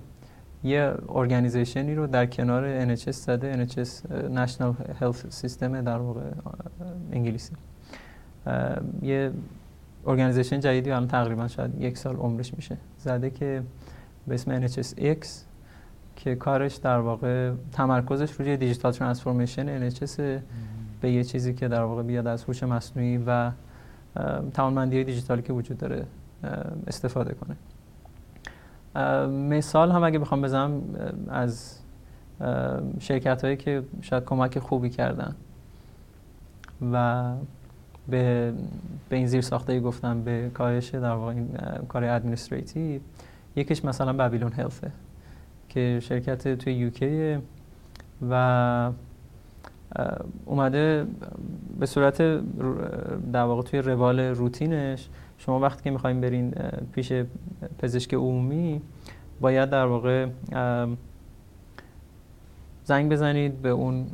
یه 0.64 0.94
ارگانیزیشنی 1.08 1.94
رو 1.94 2.06
در 2.06 2.26
کنار 2.26 2.94
NHS 2.96 3.10
زده. 3.10 3.66
NHS 3.66 3.88
National 4.34 4.74
Health 5.00 5.42
System 5.42 5.62
در 5.62 5.98
واقع 5.98 6.20
انگلیسی. 7.12 7.52
یه 9.02 9.32
ارگانیزیشن 10.06 10.60
جدیدی 10.60 10.90
الان 10.90 11.08
تقریبا 11.08 11.48
شاید 11.48 11.82
یک 11.82 11.98
سال 11.98 12.16
عمرش 12.16 12.54
میشه. 12.54 12.76
زده 12.98 13.30
که 13.30 13.62
به 14.26 14.34
اسم 14.34 14.66
NHSX 14.66 15.26
که 16.16 16.34
کارش 16.34 16.74
در 16.74 16.98
واقع 16.98 17.52
تمرکزش 17.72 18.32
روی 18.32 18.56
دیجیتال 18.56 18.92
ترانسفورمیشن 18.92 19.90
NHS 19.90 20.20
به 21.00 21.12
یه 21.12 21.24
چیزی 21.24 21.54
که 21.54 21.68
در 21.68 21.82
واقع 21.82 22.02
بیاد 22.02 22.26
از 22.26 22.44
هوش 22.44 22.62
مصنوعی 22.62 23.18
و 23.26 23.50
توانمندی 24.54 25.04
دیجیتالی 25.04 25.42
که 25.42 25.52
وجود 25.52 25.78
داره 25.78 26.06
استفاده 26.86 27.34
کنه. 27.34 27.56
مثال 29.28 29.90
هم 29.90 30.04
اگه 30.04 30.18
بخوام 30.18 30.42
بزنم 30.42 30.82
از 31.28 31.78
شرکت 33.00 33.44
هایی 33.44 33.56
که 33.56 33.82
شاید 34.02 34.24
کمک 34.24 34.58
خوبی 34.58 34.90
کردن. 34.90 35.34
و 36.92 37.24
به, 38.08 38.52
به 39.08 39.16
این 39.16 39.26
زیر 39.26 39.40
ساخته 39.40 39.80
گفتم 39.80 40.22
به 40.22 40.50
کارش 40.54 40.90
در 40.90 41.10
واقع 41.10 41.32
این 41.32 41.48
کار 41.88 42.04
ادمنستریتیو 42.04 43.00
یکیش 43.56 43.84
مثلا 43.84 44.12
بابیلون 44.12 44.52
هلفه 44.52 44.90
که 45.68 46.00
شرکت 46.02 46.54
توی 46.54 46.74
یوکی 46.74 47.38
و 48.30 48.90
اومده 50.44 51.06
به 51.80 51.86
صورت 51.86 52.22
در 53.32 53.42
واقع 53.42 53.62
توی 53.62 53.80
روال 53.80 54.20
روتینش 54.20 55.08
شما 55.38 55.60
وقتی 55.60 55.84
که 55.84 55.90
می‌خوایم 55.90 56.20
برین 56.20 56.54
پیش 56.92 57.12
پزشک 57.78 58.14
عمومی 58.14 58.82
باید 59.40 59.70
در 59.70 59.86
واقع 59.86 60.26
زنگ 62.84 63.12
بزنید 63.12 63.62
به 63.62 63.68
اون 63.68 64.06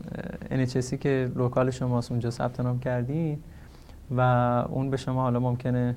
NHSی 0.51 0.95
که 0.95 1.31
لوکال 1.37 1.71
شماست 1.71 2.11
اونجا 2.11 2.31
ثبت 2.31 2.61
نام 2.61 2.79
کردید 2.79 3.39
و 4.11 4.21
اون 4.69 4.91
به 4.91 4.97
شما 4.97 5.23
حالا 5.23 5.41
ممکنه 5.41 5.97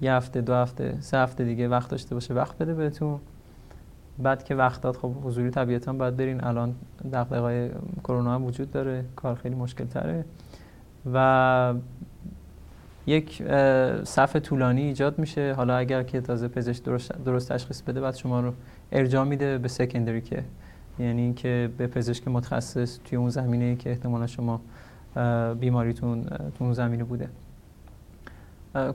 یه 0.00 0.12
هفته 0.12 0.40
دو 0.40 0.54
هفته 0.54 0.96
سه 1.00 1.18
هفته 1.18 1.44
دیگه 1.44 1.68
وقت 1.68 1.90
داشته 1.90 2.14
باشه 2.14 2.34
وقت 2.34 2.58
بده 2.58 2.74
بهتون. 2.74 3.20
بعد 4.18 4.44
که 4.44 4.54
وقت 4.54 4.80
داد 4.80 4.96
خب 4.96 5.12
حضوری 5.24 5.50
طبیعتا 5.50 5.92
باید 5.92 6.16
برین. 6.16 6.44
الان 6.44 6.74
دغدغه‌های 7.12 7.70
کرونا 8.04 8.34
هم 8.34 8.44
وجود 8.44 8.70
داره 8.70 9.04
کار 9.16 9.34
خیلی 9.34 9.54
مشکل 9.54 9.84
تره 9.84 10.24
و 11.12 11.74
یک 13.06 13.42
صف 14.04 14.36
طولانی 14.36 14.82
ایجاد 14.82 15.18
میشه. 15.18 15.54
حالا 15.56 15.76
اگر 15.76 16.02
که 16.02 16.20
تازه 16.20 16.48
پزشک 16.48 16.82
درست, 16.82 17.12
درست 17.24 17.52
تشخیص 17.52 17.82
بده 17.82 18.00
بعد 18.00 18.14
شما 18.14 18.40
رو 18.40 18.52
ارجاع 18.92 19.24
میده 19.24 19.58
به 19.58 19.68
secondary 19.68 20.20
care 20.20 20.44
یعنی 20.98 21.34
که 21.34 21.70
به 21.78 21.86
پزشک 21.86 22.28
متخصص 22.28 22.98
توی 23.04 23.18
اون 23.18 23.30
زمینه 23.30 23.76
که 23.76 23.90
احتمالا 23.90 24.26
شما 24.26 24.60
بیماریتون 25.60 26.24
تو 26.24 26.64
اون 26.64 26.72
زمینه 26.72 27.04
بوده. 27.04 27.28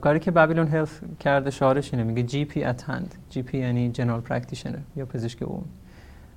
کاری 0.00 0.18
که 0.18 0.30
Babylon 0.30 0.68
Health 0.68 1.00
کرده 1.20 1.50
شعارش 1.50 1.94
اینه 1.94 2.04
میگه 2.04 2.22
GP 2.22 2.64
at 2.64 2.90
hand 2.90 3.14
GP 3.30 3.58
یعنی 3.58 3.90
general 3.90 4.20
practitioner 4.20 4.78
یا 4.96 5.06
پزشک 5.06 5.42
عمومی. 5.42 5.64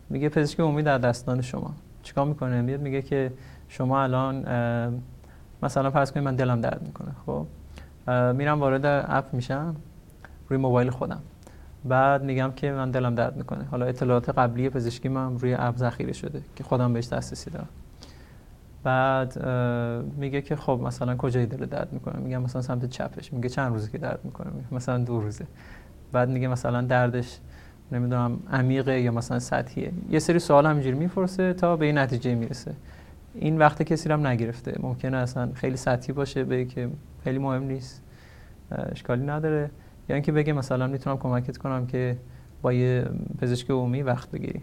میگه 0.10 0.30
پزشک 0.30 0.60
عمومی 0.60 0.84
در 0.84 0.98
دستان 0.98 1.42
شما. 1.42 1.74
چیکار 2.04 2.26
می‌کنه؟ 2.26 2.62
میاد 2.62 2.82
میگه 2.82 3.02
که 3.02 3.32
شما 3.70 4.04
الان 4.04 4.46
مثلا 5.64 5.92
فرض 5.92 6.12
کنید 6.12 6.26
من 6.26 6.36
دلم 6.36 6.62
درد 6.62 6.82
می‌کنه 6.82 7.12
خب؟ 7.26 7.48
میرم 8.36 8.60
وارد 8.60 8.86
app 8.86 9.34
میشم 9.34 9.76
روی 10.50 10.60
موبایل 10.60 10.90
خودم. 10.90 11.22
بعد 11.86 12.24
میگم 12.24 12.52
که 12.56 12.72
من 12.72 12.92
دلم 12.92 13.16
درد 13.16 13.38
می‌کنه. 13.38 13.64
حالا 13.64 13.86
اطلاعات 13.86 14.30
قبلی 14.30 14.70
پزشکی 14.70 15.10
من 15.10 15.40
روی 15.40 15.54
اپ 15.54 15.78
ذخیره 15.78 16.14
شده 16.14 16.42
که 16.56 16.64
خودم 16.64 16.94
بهش 16.94 17.08
دسترسی 17.08 17.50
دارم. 17.50 17.68
بعد 18.86 19.46
میگه 20.18 20.42
که 20.42 20.56
خب 20.56 20.80
مثلا 20.84 21.16
کجای 21.16 21.46
دل 21.46 21.66
درد 21.66 21.94
می‌کنه؟ 21.94 22.20
میگم 22.20 22.42
مثلا 22.42 22.62
سمت 22.62 22.86
چپش. 22.86 23.34
میگه 23.34 23.50
چند 23.50 23.74
روزی 23.74 23.92
که 23.92 23.98
درد 23.98 24.20
می‌کنه؟ 24.24 24.48
مثلا 24.72 24.98
دو 24.98 25.20
روزه. 25.20 25.46
بعد 26.12 26.30
میگه 26.30 26.48
مثلا 26.48 26.82
دردش 26.82 27.40
نمی‌دونم 27.92 28.40
عمیقه 28.52 29.02
یا 29.02 29.12
مثلا 29.12 29.40
سطحیه. 29.40 29.92
یه 30.10 30.20
سری 30.20 30.40
سوال 30.40 30.66
همینجوری 30.66 30.98
می‌پرسه 30.98 31.54
تا 31.54 31.76
به 31.76 31.86
این 31.86 31.98
نتیجه 31.98 32.36
می‌رسه. 32.36 32.74
این 33.34 33.58
وقت 33.58 33.82
کسی 33.82 34.10
هم 34.10 34.28
نگرفته. 34.28 34.74
ممکنه 34.80 35.18
اصلا 35.18 35.50
خیلی 35.54 35.78
سطحی 35.78 36.14
باشه 36.14 36.44
به 36.44 36.66
که 36.66 36.90
خیلی 37.24 37.40
مهم 37.40 37.64
نیست. 37.64 38.04
اشکالی 38.72 39.26
نداره. 39.26 39.72
یا 40.10 40.16
اینکه 40.16 40.32
بگه 40.32 40.54
مثلا 40.54 40.88
می‌تونم 40.88 41.18
کمکت 41.18 41.58
کنم 41.58 41.88
که 41.88 42.18
با 42.62 42.74
یه 42.74 43.06
پزشک 43.38 43.70
عمومی 43.70 44.02
وقت 44.02 44.32
بگیری 44.32 44.62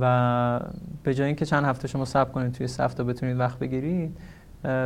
و 0.00 0.60
به 1.02 1.14
جای 1.14 1.26
اینکه 1.26 1.46
چند 1.46 1.64
هفته 1.64 1.88
شما 1.88 2.04
صبر 2.04 2.30
کنید 2.30 2.52
توی 2.52 2.66
صف 2.66 2.94
تا 2.94 3.04
بتونید 3.04 3.38
وقت 3.38 3.58
بگیرید 3.58 4.16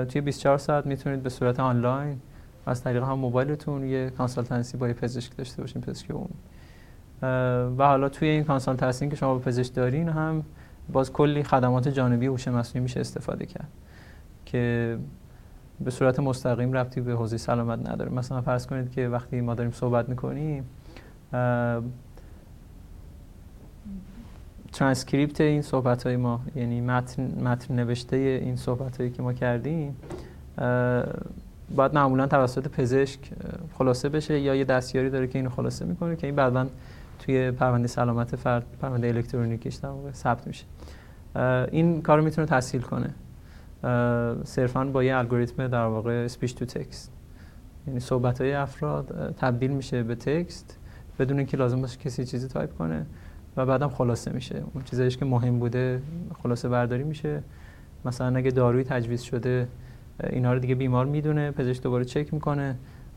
توی 0.08 0.20
24 0.20 0.58
ساعت 0.58 0.86
می‌تونید 0.86 1.22
به 1.22 1.28
صورت 1.28 1.60
آنلاین 1.60 2.20
از 2.66 2.82
طریق 2.82 3.02
هم 3.02 3.18
موبایلتون 3.18 3.84
یه 3.84 4.10
consultancy 4.10 4.76
با 4.76 4.88
یه 4.88 4.94
پزشک 4.94 5.36
داشته 5.36 5.62
باشین 5.62 5.82
پزشک 5.82 6.10
عمومی. 6.10 6.34
و 7.78 7.86
حالا 7.86 8.08
توی 8.08 8.28
این 8.28 8.44
consultancy 8.44 9.08
که 9.08 9.16
شما 9.16 9.34
با 9.34 9.40
پزشک 9.40 9.74
دارین 9.74 10.08
هم 10.08 10.44
باز 10.92 11.12
کلی 11.12 11.42
خدمات 11.42 11.88
جانبی 11.88 12.26
هوش 12.26 12.48
مصنوعی 12.48 12.82
میشه 12.82 13.00
استفاده 13.00 13.46
کرد 13.46 13.68
که 14.46 14.98
به 15.80 15.90
صورت 15.90 16.20
مستقیم 16.20 16.72
ربطی 16.72 17.00
به 17.00 17.12
حوزه 17.12 17.36
سلامت 17.36 17.90
نداره. 17.90 18.10
مثلا 18.12 18.40
فرض 18.40 18.66
کنید 18.66 18.90
که 18.90 19.08
وقتی 19.08 19.40
ما 19.40 19.54
داریم 19.54 19.72
صحبت 19.72 20.08
می‌کنیم 20.08 20.64
ترانسکریپت 24.78 25.40
این 25.40 25.62
صحبت 25.62 26.06
های 26.06 26.16
ما 26.16 26.40
یعنی 26.56 26.80
متن, 26.80 27.22
متن 27.44 27.74
نوشته 27.74 28.16
این 28.16 28.56
صحبت 28.56 28.96
هایی 28.96 29.10
که 29.10 29.22
ما 29.22 29.32
کردیم 29.32 29.96
باید 31.76 31.94
معمولا 31.94 32.26
توسط 32.26 32.68
پزشک 32.68 33.20
خلاصه 33.78 34.08
بشه 34.08 34.40
یا 34.40 34.54
یه 34.54 34.64
دستیاری 34.64 35.10
داره 35.10 35.26
که 35.26 35.38
اینو 35.38 35.50
خلاصه 35.50 35.84
می‌کنه 35.84 36.16
که 36.16 36.26
این 36.26 36.36
بعدا 36.36 36.66
توی 37.18 37.50
پرونده 37.50 37.88
سلامت 37.88 38.36
فرد 38.36 38.66
پرونده 38.80 39.08
الکترونیکیش 39.08 39.74
در 39.74 39.90
ثبت 40.12 40.46
میشه. 40.46 40.64
این 41.70 42.02
کارو 42.02 42.24
می‌تونه 42.24 42.46
تسهیل 42.46 42.82
کنه. 42.82 43.14
صرفا 44.44 44.84
با 44.84 45.04
یه 45.04 45.16
الگوریتم 45.16 45.68
در 45.68 45.84
واقع 45.84 46.12
speech 46.12 46.54
to 46.54 46.64
text 46.64 47.12
یعنی 47.86 48.00
صحبت 48.00 48.40
های 48.40 48.52
افراد 48.52 49.34
تبدیل 49.38 49.70
میشه 49.70 50.02
به 50.02 50.14
text 50.14 50.78
بدون 51.18 51.38
اینکه 51.38 51.56
لازم 51.56 51.80
باشه 51.80 51.98
کسی 51.98 52.24
چیزی 52.24 52.48
تایپ 52.48 52.78
کنه. 52.78 53.06
و 53.56 53.66
بعدم 53.66 53.88
خلاصه 53.88 54.32
میشه. 54.32 54.62
اون 54.74 54.84
چیزایش 54.84 55.16
که 55.16 55.24
مهم 55.24 55.58
بوده 55.58 56.02
خلاصه 56.42 56.68
برداری 56.68 57.04
میشه. 57.04 57.42
مثلا 58.04 58.36
اگه 58.36 58.50
دارویی 58.50 58.84
تجویز 58.84 59.22
شده 59.22 59.68
اینا 60.30 60.52
رو 60.52 60.58
دیگه 60.58 60.74
بیمار 60.74 61.06
می‌دونه 61.06 61.50
پزشک 61.50 61.82
دوباره 61.82 62.04
چک 62.04 62.34
می‌کنه. 62.34 62.76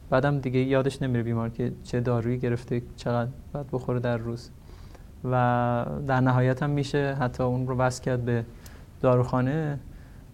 بعدم 0.10 0.40
دیگه 0.40 0.60
یادش 0.60 1.02
نمیره 1.02 1.24
بیمار 1.24 1.50
که 1.50 1.72
چه 1.84 2.00
دارویی 2.00 2.38
گرفته 2.38 2.82
چقدر 2.96 3.30
باید 3.54 3.68
بخوره 3.72 4.00
در 4.00 4.18
روز. 4.18 4.50
و 5.24 5.86
در 6.08 6.20
نهایت 6.20 6.64
هم 6.64 6.70
میشه 6.70 7.18
حتی 7.20 7.44
اون 7.44 7.68
رو 7.68 7.76
بس 7.76 8.02
کرد 8.02 8.26
به 8.26 8.46
داروخانه. 9.02 9.80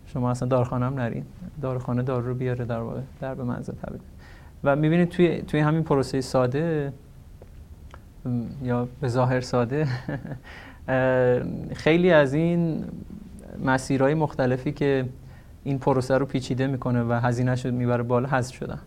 شما 0.06 0.32
اصلا 0.32 0.48
داروخانه 0.48 0.86
هم 0.86 0.94
نرین. 0.94 1.26
داروخانه 1.62 2.04
دارو 2.04 2.28
رو 2.28 2.34
بیاره 2.34 2.66
در 2.66 2.80
واقع 2.80 3.02
در 3.22 3.36
به 3.36 3.44
منزل 3.44 3.74
تبدیل. 3.74 4.02
و 4.64 4.76
می‌بینید 4.76 5.10
توی 5.10 5.42
توی 5.42 5.60
همین 5.60 5.84
پروسه 5.84 6.22
ساده 6.22 6.94
یا 8.64 8.88
به 9.02 9.08
ظاهر 9.08 9.42
ساده 9.42 9.88
خیلی 11.74 12.12
از 12.12 12.34
این 12.34 12.86
مسیرهای 13.66 14.14
مختلفی 14.14 14.72
که 14.72 15.06
این 15.64 15.80
پروسه 15.80 16.18
رو 16.18 16.26
پیچیده 16.26 16.68
می‌کنه 16.68 17.04
و 17.04 17.14
هزینه 17.14 17.56
شد 17.56 17.74
می‌بره 17.74 18.04
بالا 18.04 18.30
حذف 18.30 18.56
شدن. 18.56 18.80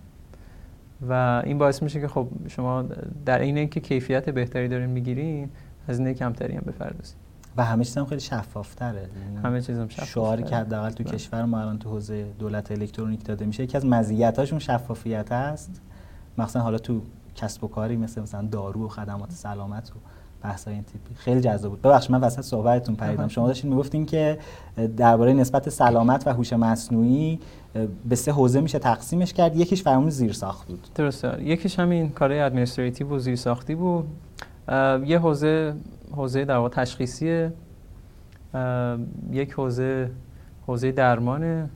و 1.09 1.43
این 1.45 1.59
باعث 1.59 1.83
میشه 1.83 2.01
که 2.01 2.09
خب 2.09 2.29
شما 2.49 2.85
در 3.27 3.39
این 3.39 3.59
اینکه 3.59 3.81
کیفیت 3.81 4.31
بهتری 4.31 4.69
دارین 4.69 4.91
می‌گیرین 4.91 5.51
هزینه 5.89 6.15
کمتری 6.15 6.57
هم 6.57 6.63
بپردازید 6.67 7.17
و 7.57 7.65
همه 7.65 7.85
چیز 7.85 7.99
هم 7.99 8.05
خیلی 8.05 8.21
شفافتره. 8.21 8.99
یعنی 8.99 9.37
همه 9.45 9.61
چیزم 9.61 9.89
شفاف 9.89 10.09
شعاری 10.09 10.43
که 10.43 10.57
حداقل 10.57 10.91
تو. 10.91 11.05
کشور 11.05 11.45
ما 11.45 11.61
الان 11.61 11.79
تو 11.79 11.91
حوزه 11.91 12.25
دولت 12.39 12.73
الکترونیک 12.73 13.25
داده 13.25 13.45
میشه 13.47 13.63
یکی 13.63 13.77
از 13.77 13.87
مزیتاشون 13.87 14.59
شفافیت 14.59 15.33
هست. 15.33 15.81
مثلا 16.39 16.63
حالا 16.63 16.79
تو 16.79 17.03
کسب 17.35 17.65
و 17.65 17.69
کاری 17.69 17.97
مثل 17.97 18.23
مثلا 18.23 18.43
دارو 18.43 18.85
و 18.85 18.89
خدمات 18.89 19.33
سلامت 19.33 19.91
و 19.91 19.95
بحث 20.43 20.69
این 20.69 20.83
تیپی. 20.83 21.15
خیلی 21.15 21.41
جذاب 21.41 21.71
بود. 21.71 21.83
ببخشید 21.83 22.13
من 22.13 22.21
وسط 22.21 22.41
صحبتتون 22.41 22.95
پریدم. 22.95 23.29
شما 23.29 23.47
داشتین 23.47 23.71
می‌گفتین 23.71 24.07
که 24.07 24.39
درباره 24.97 25.33
نسبت 25.33 25.69
سلامت 25.69 26.27
و 26.27 26.33
هوش 26.33 26.53
مصنوعی 26.53 27.41
به 28.09 28.17
سه 28.17 28.33
حوزه 28.33 28.61
میشه 28.61 28.79
تقسیمش 28.79 29.33
کرد. 29.33 29.57
یکیش 29.57 29.83
فرمون 29.83 30.11
زیر 30.11 30.33
ساخت 30.33 30.69
بود. 30.69 30.89
درسته. 30.95 31.45
یکیش 31.45 31.79
همین 31.79 32.11
کارهای 32.11 32.41
ادمنستریتیو 32.41 33.09
و 33.09 33.19
زیر 33.19 33.37
ساختی 33.37 33.75
بود 33.75 34.07
یه 35.07 35.19
حوزه 35.19 35.75
حوزه 36.17 36.45
در 36.45 36.57
واقع 36.57 36.69
تشخیصی 36.69 37.49
یک 39.31 39.53
حوزه 39.53 40.11
حوزه 40.67 40.93
درمانه. 40.93 41.71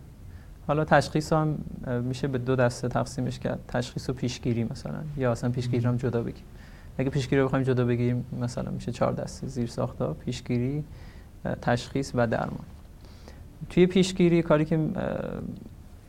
حالا 0.67 0.85
تشخیص 0.85 1.33
هم 1.33 1.59
میشه 2.03 2.29
به 2.29 2.39
دو 2.39 2.57
دسته 2.57 2.89
تقسیمش 2.89 3.39
کرد. 3.39 3.61
تشخیص 3.69 4.11
و 4.11 4.13
پیشگیری 4.13 4.65
مثلا. 4.65 4.99
یا 5.17 5.33
اصلا 5.33 5.51
پیشگیری 5.51 5.87
هم 5.87 5.97
جدا 5.97 6.23
بگیم 6.23 6.45
اگه 6.99 7.11
پیشگیری 7.11 7.41
رو 7.41 7.47
بخوایم 7.47 7.65
جدا 7.65 7.85
بگیریم 7.85 8.25
مثلا 8.41 8.71
میشه 8.71 8.93
چهار 8.93 9.13
دسته. 9.13 9.47
زیر 9.47 9.67
ساختا 9.67 10.15
پیشگیری 10.15 10.85
تشخیص 11.63 12.13
و 12.15 12.27
درمان. 12.27 12.65
توی 13.71 13.87
پیشگیری 13.87 14.43
کاری 14.43 14.65
که 14.65 14.89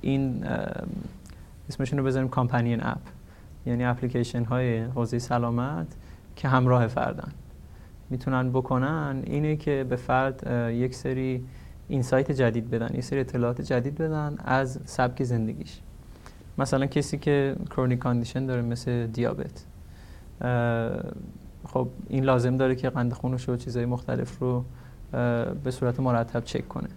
این 0.02 0.46
اسمشون 1.70 2.00
رو 2.00 2.06
بذاریم 2.06 2.30
companion 2.30 2.84
app. 2.84 3.02
یعنی 3.66 3.86
اپلیکیشن 3.86 4.44
های 4.44 4.80
حوزه 4.80 5.20
سلامت 5.20 5.88
که 6.36 6.48
همراه 6.48 6.88
فردن. 6.88 7.32
می‌تونن 8.10 8.50
بکنن 8.50 9.24
اینه 9.24 9.56
که 9.56 9.86
به 9.90 9.96
فرد 9.96 10.48
یک 10.74 10.96
سری 10.96 11.46
insight 11.88 12.32
جدید 12.32 12.70
بدن 12.70 12.90
یک 12.94 13.04
سری 13.04 13.20
اطلاعات 13.20 13.62
جدید 13.62 13.96
بدن 13.96 14.36
از 14.46 14.80
سبک 14.86 15.24
زندگیش. 15.24 15.80
مثلا 16.58 16.86
کسی 16.86 17.18
که 17.18 17.56
chronic 17.70 18.00
condition 18.00 18.46
داره 18.46 18.62
مثل 18.62 19.08
دیابت 19.08 19.66
خب 21.68 21.88
این 22.10 22.24
لازم 22.24 22.58
داره 22.58 22.76
که 22.76 22.90
قند 22.90 23.14
خونش 23.14 23.50
و 23.50 23.56
چیزهای 23.56 23.86
مختلف 23.86 24.40
رو 24.40 24.66
به 25.64 25.72
صورت 25.72 26.00
مرتب 26.00 26.44
چک 26.44 26.68
کنه. 26.68 26.88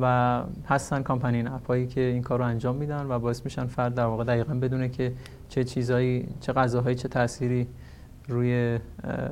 و 0.00 0.42
هستن 0.68 1.02
کامپنی 1.02 1.40
اپ 1.40 1.66
هایی 1.66 1.86
که 1.86 2.00
این 2.00 2.22
کار 2.22 2.38
رو 2.38 2.44
انجام 2.44 2.76
میدن 2.76 3.06
و 3.08 3.18
باعث 3.18 3.44
میشن 3.44 3.66
فرد 3.66 3.94
در 3.94 4.04
واقع 4.04 4.24
دقیقا 4.24 4.54
بدونه 4.54 4.88
که 4.88 5.12
چه 5.48 5.64
چیزایی 5.64 6.28
چه 6.40 6.52
غذاهایی 6.52 6.96
چه 6.96 7.08
تأثیری 7.08 7.66
روی 8.28 8.78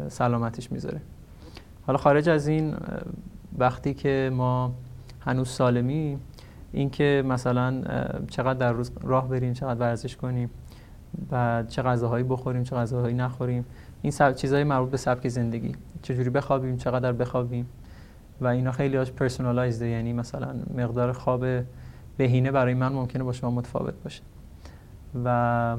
سلامتیش 0.08 0.72
می‌ذاره. 0.72 1.00
حالا 1.86 1.98
خارج 1.98 2.28
از 2.28 2.48
این 2.48 2.74
وقتی 3.58 3.94
که 3.94 4.30
ما 4.32 4.72
هنوز 5.20 5.48
سالمی 5.48 6.18
اینکه 6.72 7.22
مثلا 7.26 7.82
چقدر 8.30 8.58
در 8.58 8.72
روز 8.72 8.92
راه 9.02 9.28
بریم 9.28 9.52
چقدر 9.52 9.80
ورزش 9.80 10.16
کنیم 10.16 10.50
و 11.32 11.64
چه 11.68 11.82
غذاهایی 11.82 12.24
بخوریم 12.24 12.62
چه 12.64 12.76
غذاهایی 12.76 13.14
نخوریم 13.14 13.64
این 14.02 14.10
سب... 14.10 14.34
چیزهای 14.34 14.64
مربوط 14.64 14.90
به 14.90 14.96
سبک 14.96 15.28
زندگی. 15.28 15.72
چجوری 16.02 16.30
بخوابیم 16.30 16.76
چقدر 16.76 17.12
بخوابیم 17.12 17.66
و 18.40 18.46
اینا 18.46 18.72
خیلی 18.72 18.96
هاش 18.96 19.12
personalized 19.12 19.83
ه 19.83 19.88
یعنی 19.88 20.12
مثلا 20.12 20.54
مقدار 20.76 21.12
خواب 21.12 21.44
بهینه 22.16 22.50
برای 22.50 22.74
من 22.74 22.92
ممکنه 22.92 23.22
با 23.24 23.32
شما 23.32 23.50
متفاوت 23.50 23.94
باشه. 24.04 24.22
و 25.24 25.76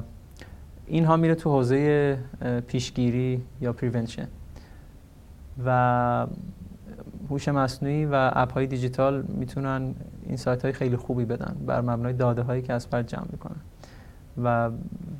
اینها 0.86 1.16
میره 1.16 1.34
تو 1.34 1.50
حوزه 1.50 2.18
پیشگیری 2.66 3.42
یا 3.60 3.72
prevention 3.72 4.28
و 5.64 6.26
هوش 7.30 7.48
مصنوعی 7.48 8.04
و 8.04 8.30
اپ 8.32 8.52
های 8.52 8.66
دیجیتال 8.66 9.22
می‌تونن 9.28 9.94
insight 10.26 10.62
های 10.62 10.72
خیلی 10.72 10.96
خوبی 10.96 11.24
بدن. 11.24 11.56
بر 11.66 11.80
مبنای 11.80 12.12
داده 12.12 12.42
هایی 12.42 12.62
که 12.62 12.72
از 12.72 12.86
فرد 12.86 13.06
جمع 13.06 13.26
می‌کنن. 13.32 13.60
و 14.42 14.70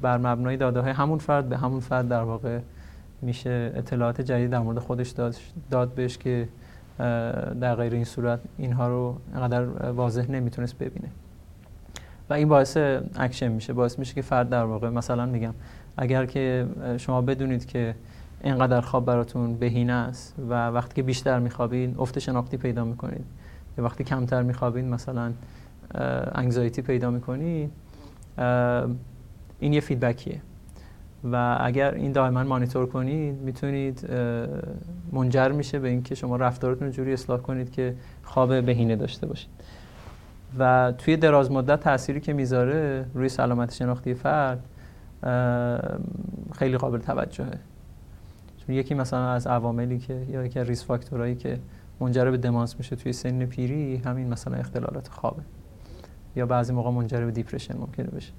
بر 0.03 0.19
مبنای 0.19 0.57
داده 0.57 0.81
های 0.81 0.91
همون 0.93 1.19
فرد 1.19 1.49
به 1.49 1.57
همون 1.57 1.81
فرد 1.81 2.09
در 2.09 2.23
واقع 2.23 2.59
میشه 3.23 3.73
اطلاعات 3.75 4.21
جدید 4.21 4.51
در 4.51 4.59
مورد 4.59 4.79
خودش 4.79 5.15
داد, 5.71 5.95
بهش 5.95 6.19
که 6.19 6.49
در 7.61 7.75
غیر 7.75 7.93
این 7.93 8.05
صورت 8.05 8.41
اینها 8.59 8.89
رو 8.89 9.17
انقدر 9.35 9.65
واضح 9.91 10.31
نمی‌تونست 10.31 10.79
ببینه. 10.79 11.09
و 12.31 12.35
این 12.35 12.49
باعث 12.49 12.77
اکشن 13.17 13.49
میشه. 13.49 13.73
باعث 13.73 13.99
میشه 13.99 14.15
که 14.15 14.23
فرد 14.23 14.49
در 14.49 14.65
واقع 14.65 14.89
مثلا 14.89 15.27
میگم 15.27 15.55
اگر 15.97 16.27
که 16.27 16.67
شما 16.97 17.21
بدونید 17.21 17.67
که 17.67 17.95
اینقدر 18.45 18.81
خواب 18.81 19.05
براتون 19.05 19.55
بهینه 19.55 19.93
است 19.93 20.35
و 20.49 20.69
وقتی 20.69 20.95
که 20.95 21.03
بیشتر 21.03 21.39
میخوابید 21.39 21.95
افت 21.99 22.19
شناختی 22.19 22.57
پیدا 22.57 22.85
می‌کنید. 22.85 23.25
یا 23.79 23.85
وقتی 23.85 24.05
کمتر 24.05 24.43
میخوابید 24.43 24.85
مثلا 24.85 25.33
انگزایتی 26.35 26.83
پیدا 26.83 27.11
می‌کنید 27.11 27.71
این 29.61 29.73
یه 29.73 29.81
فیدبکیه 29.81 30.41
و 31.33 31.59
اگر 31.61 31.95
این 31.95 32.13
دائما 32.13 32.45
مانیتور 32.45 32.87
کنید 32.87 33.41
می‌تونید 33.41 34.11
منجر 35.13 35.49
میشه 35.49 35.79
به 35.79 35.89
اینکه 35.89 36.15
شما 36.15 36.37
رفتارتون 36.37 36.91
جوری 36.91 37.13
اصلاح 37.13 37.41
کنید 37.41 37.71
که 37.71 37.95
خواب 38.23 38.61
بهینه 38.61 38.97
داشته 38.97 39.27
باشید. 39.27 39.51
و 40.59 40.93
توی 40.99 41.17
دراز 41.17 41.51
مدت 41.51 41.81
تأثیری 41.81 42.21
که 42.21 42.33
می‌ذاره 42.33 43.07
روی 43.15 43.29
سلامت 43.29 43.73
شناختی 43.75 44.15
فرد 44.15 44.65
خیلی 46.53 46.77
قابل 46.77 46.99
توجهه. 46.99 47.59
یکی 48.73 48.95
مثلا 48.95 49.31
از 49.31 49.47
عواملی 49.47 49.99
که 49.99 50.27
یا 50.29 50.45
یکی 50.45 50.59
از 50.59 50.69
ریس 50.69 50.85
فاکتورهایی 50.85 51.35
که 51.35 51.59
منجر 52.01 52.31
به 52.31 52.37
دمانس 52.37 52.77
میشه 52.79 52.97
توی 52.97 53.13
سن 53.13 53.47
پیری 53.47 53.97
همین 53.97 54.29
مثلا 54.29 54.57
اختلالات 54.57 55.09
خوابه. 55.09 55.43
یا 56.37 56.47
بعضی 56.47 56.73
موقع 56.73 56.91
منجر 56.91 57.25
به 57.25 57.31
دیپرشن 57.31 57.77
ممکنه 57.77 58.07
بشه. 58.07 58.33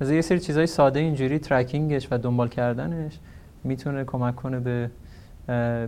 مثلا 0.00 0.14
یه 0.14 0.20
سری 0.20 0.40
چیزهای 0.40 0.66
ساده 0.66 1.00
اینجوری 1.00 1.38
ترکینگش 1.38 2.08
و 2.10 2.18
دنبال 2.18 2.48
کردنش 2.48 3.18
می‌تونه 3.64 4.04
کمک 4.04 4.36
کنه 4.36 4.60
به 4.60 4.90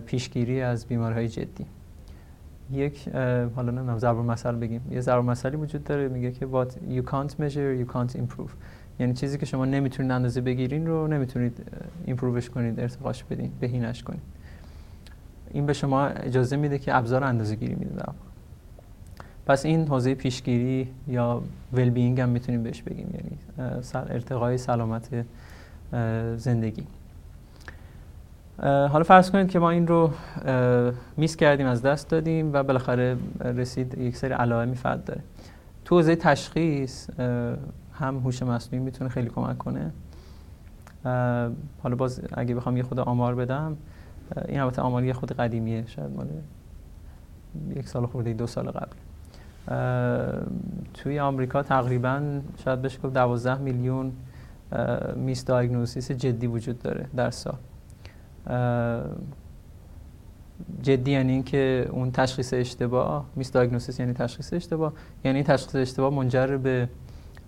پیشگیری 0.05 0.61
از 0.61 0.85
بیمارهای 0.85 1.27
جدی. 1.27 1.65
یک 2.71 3.09
حالا 3.55 3.71
نمی‌دونم 3.71 3.97
ضرب 3.97 4.17
مثل 4.17 4.55
بگیم. 4.55 4.81
یه 4.91 5.01
ضرب 5.01 5.23
مثلی 5.23 5.57
وجود 5.57 5.83
داره 5.83 6.07
میگه 6.07 6.31
که 6.31 6.47
what 6.47 6.69
you 6.69 7.09
can't 7.09 7.31
measure 7.31 7.85
you 7.85 7.93
can't 7.93 8.15
improve. 8.15 8.51
یعنی 8.99 9.13
چیزی 9.13 9.37
که 9.37 9.45
شما 9.45 9.65
نمی‌تونید 9.65 10.11
اندازه 10.11 10.41
بگیرین 10.41 10.87
رو 10.87 11.07
نمی‌تونید 11.07 11.67
ایمپرووش 12.05 12.49
کنید 12.49 12.79
ارتقاش 12.79 13.23
بدین 13.23 13.51
بهینش 13.59 14.03
کنید. 14.03 14.21
این 15.51 15.65
به 15.65 15.73
شما 15.73 16.05
اجازه 16.05 16.57
میده 16.57 16.79
که 16.79 16.95
ابزار 16.95 17.23
اندازه 17.23 17.55
گیری 17.55 17.75
میده 17.75 18.03
پس 19.45 19.65
این 19.65 19.87
حوزه 19.87 20.15
پیشگیری 20.15 20.89
یا 21.07 21.41
ویل 21.73 21.89
بینگ 21.89 22.21
هم 22.21 22.29
می‌تونیم 22.29 22.63
بهش 22.63 22.81
بگیم 22.81 23.09
یعنی 23.13 23.37
ارتقای 23.93 24.57
سلامت 24.57 25.25
زندگی. 26.35 26.83
حالا 28.61 29.03
فرض 29.03 29.31
کنید 29.31 29.49
که 29.49 29.59
ما 29.59 29.69
این 29.69 29.87
رو 29.87 30.11
میس 31.17 31.35
کردیم 31.35 31.67
از 31.67 31.81
دست 31.81 32.09
دادیم 32.09 32.53
و 32.53 32.63
بالاخره 32.63 33.17
رسید 33.39 33.97
یک 33.97 34.17
سری 34.17 34.33
علائمی 34.33 34.75
فرد 34.75 35.03
داره. 35.03 35.21
تو 35.85 35.95
حوزه 35.95 36.15
تشخیص 36.15 37.07
هم 37.99 38.17
هوش 38.17 38.43
مصنوعی 38.43 38.85
می‌تونه 38.85 39.09
خیلی 39.09 39.29
کمک 39.29 39.57
کنه. 39.57 39.91
حالا 41.83 41.95
باز 41.97 42.21
اگه 42.33 42.55
بخوام 42.55 42.77
یه 42.77 42.83
خود 42.83 42.99
آمار 42.99 43.35
بدم 43.35 43.77
این 44.47 44.59
البته 44.59 44.81
آمار 44.81 45.03
یه 45.03 45.13
خود 45.13 45.31
قدیمیه 45.31 45.83
شاید 45.87 46.11
مال 46.15 46.27
یک 47.75 47.87
سال 47.87 48.05
خورده 48.05 48.33
دو 48.33 48.47
سال 48.47 48.71
قبل. 48.71 48.95
توی 50.93 51.19
آمریکا 51.19 51.63
تقریبا 51.63 52.41
شاید 52.63 52.81
بشه 52.81 52.99
گفت 52.99 53.13
12 53.13 53.57
میلیون 53.57 54.11
میس 55.15 55.45
دایگنوستیس 55.45 56.11
جدی 56.11 56.47
وجود 56.47 56.79
داره 56.79 57.07
در 57.15 57.29
سال. 57.29 57.57
جدی 60.81 61.11
یعنی 61.11 61.31
اینکه 61.31 61.89
اون 61.91 62.11
تشخیص 62.11 62.53
اشتباه 62.53 63.25
میس 63.35 63.51
دایگنوستیس 63.51 63.99
یعنی 63.99 64.13
تشخیص 64.13 64.53
اشتباه 64.53 64.93
یعنی 65.23 65.43
تشخیص 65.43 65.75
اشتباه 65.75 66.13
منجر 66.13 66.57
به 66.57 66.89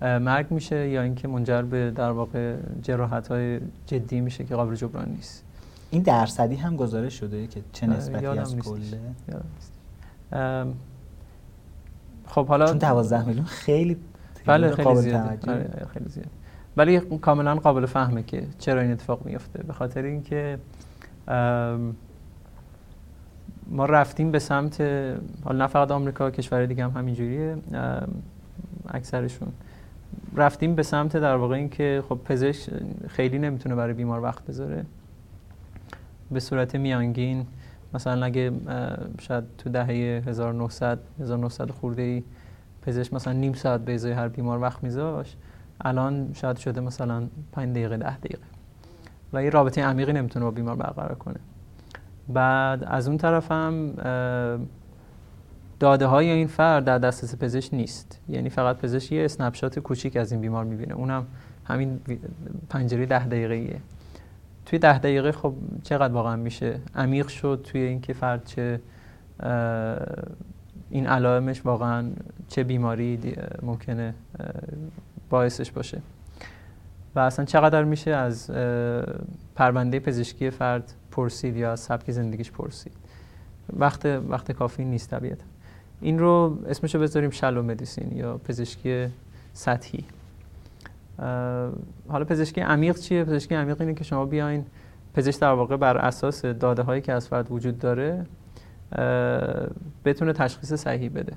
مرگ 0.01 0.51
میشه 0.51 0.89
یا 0.89 1.01
اینکه 1.01 1.27
منجر 1.27 1.61
به 1.61 1.91
در 1.91 2.11
واقع 2.11 2.55
جراحت 2.81 3.27
های 3.27 3.59
جدی 3.85 4.21
میشه 4.21 4.43
که 4.43 4.55
قابل 4.55 4.75
جبران 4.75 5.09
نیست. 5.09 5.43
این 5.89 6.01
درصدی 6.01 6.55
هم 6.55 6.75
گزارش 6.75 7.19
شده 7.19 7.47
که 7.47 7.61
چه 7.73 7.87
نسبتی 7.87 8.25
از 8.25 8.55
کله؟ 8.55 8.99
خب 12.27 12.47
حالا 12.47 12.65
چون 12.67 12.77
12 12.77 13.25
میلیون 13.25 13.45
خیلی 13.45 13.97
بله 14.45 14.71
خیلی 14.75 14.95
زیاده. 14.95 15.51
آره 15.51 15.87
خیلی 15.93 16.09
زیاد 16.09 16.27
ولی 16.77 16.99
کاملا 16.99 17.55
قابل 17.55 17.85
فهمه 17.85 18.23
که 18.23 18.47
چرا 18.59 18.81
این 18.81 18.91
اتفاق 18.91 19.25
میفته 19.25 19.63
به 19.63 19.73
خاطر 19.73 20.03
اینکه 20.03 20.59
ما 23.67 23.85
رفتیم 23.85 24.31
به 24.31 24.39
سمت 24.39 24.81
حالا 25.43 25.57
نه 25.57 25.67
فقط 25.67 25.91
آمریکا 25.91 26.31
کشور 26.31 26.65
دیگه 26.65 26.83
هم 26.83 26.91
همینجوریه. 26.91 27.57
اکثرشون. 28.89 29.51
رفتیم 30.36 30.76
به 30.76 30.84
سمت 30.84 31.17
در 31.17 31.36
واقع 31.36 31.56
اینکه 31.56 32.04
خب 32.10 32.19
پزشک 32.26 32.69
خیلی 33.08 33.39
نمی‌تونه 33.39 33.76
برای 33.76 33.93
بیمار 33.93 34.24
وقت 34.24 34.45
بذاره. 34.45 34.86
به 36.32 36.39
صورت 36.39 36.76
میانگین 36.76 37.45
مثلا 37.93 38.26
اگه 38.26 38.52
شاید 39.21 39.43
تو 39.58 39.69
دهه 39.69 39.88
1900 40.28 41.00
1900 41.19 41.69
خورده 41.69 42.02
ای 42.02 42.24
پزشک 42.82 43.13
مثلا 43.13 43.34
نیم 43.34 43.54
ساعت 43.54 43.82
به 43.82 43.93
ازای 43.93 44.12
هر 44.12 44.28
بیمار 44.28 44.62
وقت 44.62 44.84
میذاش 44.84 45.36
الان 45.82 46.32
شاید 46.34 46.58
شده 46.58 46.82
مثلا 46.82 47.28
5 47.52 47.71
دقیقه 47.71 47.97
10 47.97 48.17
دقیقه. 48.17 48.43
و 49.34 49.43
یه 49.43 49.50
رابطه 49.50 49.84
عمیقی 49.84 50.13
نمی‌تونه 50.13 50.45
با 50.45 50.52
بیمار 50.52 50.76
برقرار 50.76 51.15
کنه. 51.15 51.39
بعد 52.30 52.84
از 52.84 53.08
اون 53.08 53.17
طرف 53.17 53.52
هم 53.52 53.93
داده 55.81 56.05
های 56.05 56.29
این 56.29 56.47
فرد 56.47 56.83
در 56.85 56.97
دسترس 56.97 57.35
پزشک 57.35 57.73
نیست. 57.73 58.19
یعنی 58.29 58.49
فقط 58.49 58.77
پزشک 58.77 59.11
یه 59.11 59.25
اسنپ 59.25 59.79
کوچیک 59.79 60.17
از 60.17 60.31
این 60.31 60.41
بیمار 60.41 60.63
می‌بینه. 60.63 60.93
اونم 60.93 61.27
همین 61.63 61.99
پنجره 62.69 63.05
ده 63.05 63.27
دقیقه 63.27 63.53
ایه 63.53 63.79
توی 64.65 64.79
ده 64.79 64.99
دقیقه 64.99 65.31
خب 65.31 65.53
چقدر 65.83 66.13
واقعا 66.13 66.35
میشه؟ 66.35 66.79
عمیق 66.95 67.27
شد 67.27 67.61
توی 67.63 67.81
اینکه 67.81 68.13
فرد 68.13 68.45
چه 68.45 68.81
این 70.89 71.07
علائمش 71.07 71.65
واقعا 71.65 72.09
چه 72.47 72.63
بیماری 72.63 73.35
ممکنه 73.61 74.13
باعثش 75.29 75.71
باشه. 75.71 76.01
و 77.15 77.19
اصلا 77.19 77.45
چقدر 77.45 77.83
میشه 77.83 78.11
از 78.11 78.51
پرونده 79.55 79.99
پزشکی 79.99 80.49
فرد 80.49 80.93
پرسید 81.11 81.57
یا 81.57 81.71
از 81.71 81.79
سبک 81.79 82.11
زندگیش 82.11 82.51
پرسید؟ 82.51 82.93
وقت 83.73 84.05
وقت 84.05 84.51
کافی 84.51 84.85
نیست 84.85 85.09
طبیعتا. 85.09 85.50
این 86.01 86.19
رو 86.19 86.57
اسمشو 86.67 86.99
بذاریم 86.99 87.29
شلو 87.29 87.63
مدیسین 87.63 88.17
یا 88.17 88.37
پزشکی 88.37 89.07
سطحی. 89.53 90.05
حالا 92.07 92.25
پزشکی 92.25 92.61
عمیق 92.61 92.97
چیه؟ 92.97 93.23
پزشکی 93.23 93.55
عمیق 93.55 93.81
اینه 93.81 93.93
که 93.93 94.03
شما 94.03 94.25
بیاین 94.25 94.65
پزشک 95.13 95.39
در 95.39 95.51
واقع 95.51 95.77
بر 95.77 95.97
اساس 95.97 96.45
داده 96.45 96.81
هایی 96.81 97.01
که 97.01 97.13
از 97.13 97.27
فرد 97.27 97.51
وجود 97.51 97.79
داره 97.79 98.25
بتونه 100.05 100.33
تشخیص 100.33 100.73
صحیح 100.73 101.09
بده. 101.09 101.33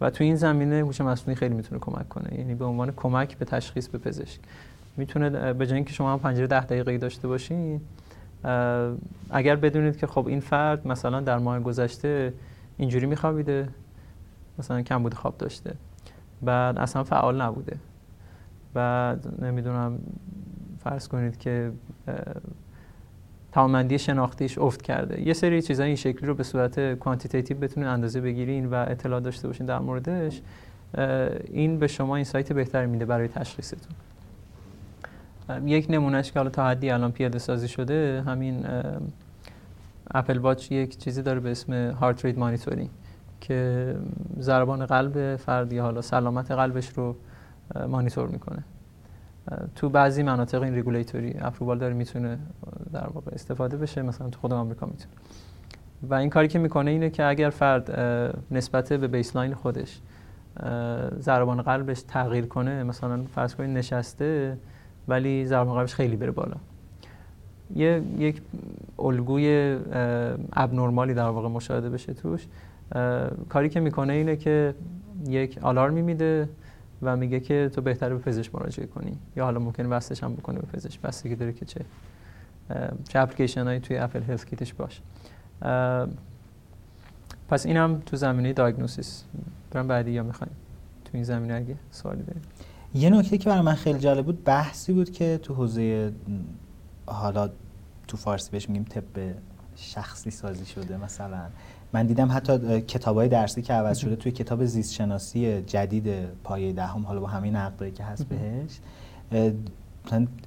و 0.00 0.10
تو 0.10 0.24
این 0.24 0.36
زمینه 0.36 0.76
هوش 0.76 1.00
مصنوعی 1.00 1.36
خیلی 1.36 1.54
می‌تونه 1.54 1.80
کمک 1.80 2.08
کنه. 2.08 2.38
یعنی 2.38 2.54
به 2.54 2.64
عنوان 2.64 2.92
کمک 2.96 3.38
به 3.38 3.44
تشخیص 3.44 3.88
به 3.88 3.98
پزشک. 3.98 4.40
می‌تونه 4.96 5.52
به 5.52 5.66
جای 5.66 5.76
اینکه 5.76 5.92
شما 5.92 6.12
هم 6.12 6.18
پنجره 6.18 6.46
ده 6.46 6.64
دقیقه 6.64 6.98
داشته 6.98 7.28
باشین 7.28 7.80
اگر 9.30 9.56
بدونید 9.56 9.96
که 9.96 10.06
خب 10.06 10.26
این 10.26 10.40
فرد 10.40 10.88
مثلا 10.88 11.20
در 11.20 11.38
ماه 11.38 11.60
گذشته 11.60 12.32
اینجوری 12.76 13.06
میخوابیده 13.06 13.68
مثلا 14.58 14.82
کم 14.82 15.02
بود 15.02 15.14
خواب 15.14 15.38
داشته. 15.38 15.74
بعد 16.42 16.78
اصلا 16.78 17.04
فعال 17.04 17.42
نبوده. 17.42 17.76
بعد 18.74 19.44
نمی‌دونم 19.44 19.98
فرض 20.84 21.08
کنید 21.08 21.38
که 21.38 21.72
توانمندی 23.52 23.98
شناختیش 23.98 24.58
افت 24.58 24.82
کرده. 24.82 25.26
یه 25.26 25.32
سری 25.32 25.62
چیزای 25.62 25.86
این 25.86 25.96
شکلی 25.96 26.26
رو 26.26 26.34
به 26.34 26.42
صورت 26.42 26.94
کوانتیتیتیو 26.94 27.58
بتونید 27.58 27.88
اندازه 27.88 28.20
بگیرین 28.20 28.66
و 28.66 28.74
اطلاع 28.88 29.20
داشته 29.20 29.48
باشین 29.48 29.66
در 29.66 29.78
موردش 29.78 30.42
این 31.44 31.78
به 31.78 31.86
شما 31.86 32.16
insight 32.16 32.52
بهتر 32.52 32.86
میده 32.86 33.04
برای 33.04 33.28
تشخیصتون. 33.28 33.92
یک 35.66 35.86
نمونهش 35.90 36.32
که 36.32 36.38
حالا 36.38 36.50
تا 36.50 36.68
حدی 36.68 36.90
الان 36.90 37.12
پیاده 37.12 37.38
سازی 37.38 37.68
شده 37.68 38.22
همین 38.26 38.66
اپل 40.10 40.38
واچ 40.38 40.72
یک 40.72 40.98
چیزی 40.98 41.22
داره 41.22 41.40
به 41.40 41.50
اسم 41.50 41.90
heart 41.90 42.24
rate 42.24 42.38
monitoring 42.38 42.90
که 43.42 43.94
ضربان 44.40 44.86
قلب 44.86 45.36
فرد 45.36 45.72
یا 45.72 45.82
حالا 45.82 46.00
سلامت 46.00 46.50
قلبش 46.50 46.88
رو 46.88 47.16
مانیتور 47.88 48.28
می‌کنه. 48.28 48.64
تو 49.76 49.88
بعضی 49.88 50.22
مناطق 50.22 50.62
این 50.62 50.78
regulatory 50.78 51.34
approval 51.40 51.78
داره 51.78 51.94
می‌تونه 51.94 52.38
در 52.92 53.06
واقع 53.06 53.30
استفاده 53.34 53.76
بشه 53.76 54.02
مثلا 54.02 54.28
تو 54.28 54.40
خود 54.40 54.52
آمریکا 54.52 54.86
می‌تونه. 54.86 55.14
و 56.02 56.14
این 56.14 56.30
کاری 56.30 56.48
که 56.48 56.58
می‌کنه 56.58 56.90
اینه 56.90 57.10
که 57.10 57.24
اگر 57.24 57.50
فرد 57.50 57.90
نسبت 58.50 58.92
به 58.92 59.08
بیسلاین 59.08 59.54
خودش 59.54 60.00
ضربان 61.18 61.62
قلبش 61.62 62.02
تغییر 62.02 62.46
کنه 62.46 62.82
مثلا 62.82 63.24
فرض 63.34 63.54
کنید 63.54 63.70
نشسته 63.70 64.58
ولی 65.08 65.46
ضربان 65.46 65.74
قلبش 65.74 65.94
خیلی 65.94 66.16
بره 66.16 66.30
بالا. 66.30 66.56
یه 67.74 68.02
یک 68.18 68.42
الگوی 68.98 69.78
ابنرمالی 70.52 71.14
در 71.14 71.28
واقع 71.28 71.48
مشاهده 71.48 71.90
بشه 71.90 72.14
توش. 72.14 72.46
کاری 73.48 73.68
که 73.68 73.80
می‌کنه 73.80 74.12
اینه 74.12 74.36
که 74.36 74.74
یک 75.26 75.58
آلارمی 75.62 76.02
میده 76.02 76.48
و 77.02 77.16
میگه 77.16 77.40
که 77.40 77.70
تو 77.74 77.80
بهتره 77.80 78.14
به 78.14 78.20
پزشک 78.20 78.54
مراجعه 78.54 78.86
کنی. 78.86 79.18
یا 79.36 79.44
حالا 79.44 79.60
ممکن 79.60 79.86
وصلش 79.86 80.24
هم 80.24 80.34
بکنه 80.34 80.58
به 80.58 80.66
پزشک. 80.66 81.00
بستگی 81.00 81.36
داره 81.36 81.52
که 81.52 81.64
چه 81.64 81.80
چه 83.08 83.18
اپلیکیشن 83.18 83.64
هایی 83.64 83.80
توی 83.80 83.96
اپل 83.98 84.22
هلت 84.22 84.46
کیتش 84.46 84.74
باشه 84.74 85.00
پس 87.48 87.66
اینم 87.66 88.02
تو 88.06 88.16
زمینه 88.16 88.52
دایگنوسیس. 88.52 89.24
برم 89.70 89.88
بعدی 89.88 90.10
یا 90.10 90.22
می‌خوایم؟ 90.22 90.52
تو 91.04 91.10
این 91.14 91.24
زمینه 91.24 91.54
اگه 91.54 91.76
سوالی 91.90 92.22
داریم 92.22 92.42
یه 92.94 93.10
نکته 93.10 93.38
که 93.38 93.48
برای 93.48 93.62
من 93.62 93.74
خیلی 93.74 93.98
جالب 93.98 94.24
بود 94.24 94.44
بحثی 94.44 94.92
بود 94.92 95.10
که 95.10 95.40
تو 95.42 95.54
حوزه 95.54 96.12
حالا 97.06 97.50
تو 98.08 98.16
فارسی 98.16 98.50
بهش 98.50 98.68
میگیم 98.68 98.84
طب 98.84 99.02
شخصی 99.82 100.30
سازی 100.30 100.66
شده 100.66 100.96
مثلا. 100.96 101.40
من 101.92 102.06
دیدم 102.06 102.32
حتی 102.32 102.80
کتاب 102.80 103.16
های 103.16 103.28
درسی 103.28 103.62
که 103.62 103.72
عوض 103.72 103.98
شده 103.98 104.16
توی 104.16 104.32
کتاب 104.32 104.64
زیست 104.64 104.92
شناسی 104.92 105.62
جدید 105.62 106.08
پایه 106.44 106.72
دهم 106.72 107.06
حالا 107.06 107.20
با 107.20 107.26
همین 107.26 107.56
نقدایی 107.56 107.92
که 107.92 108.04
هست 108.04 108.26
بهش 108.26 109.50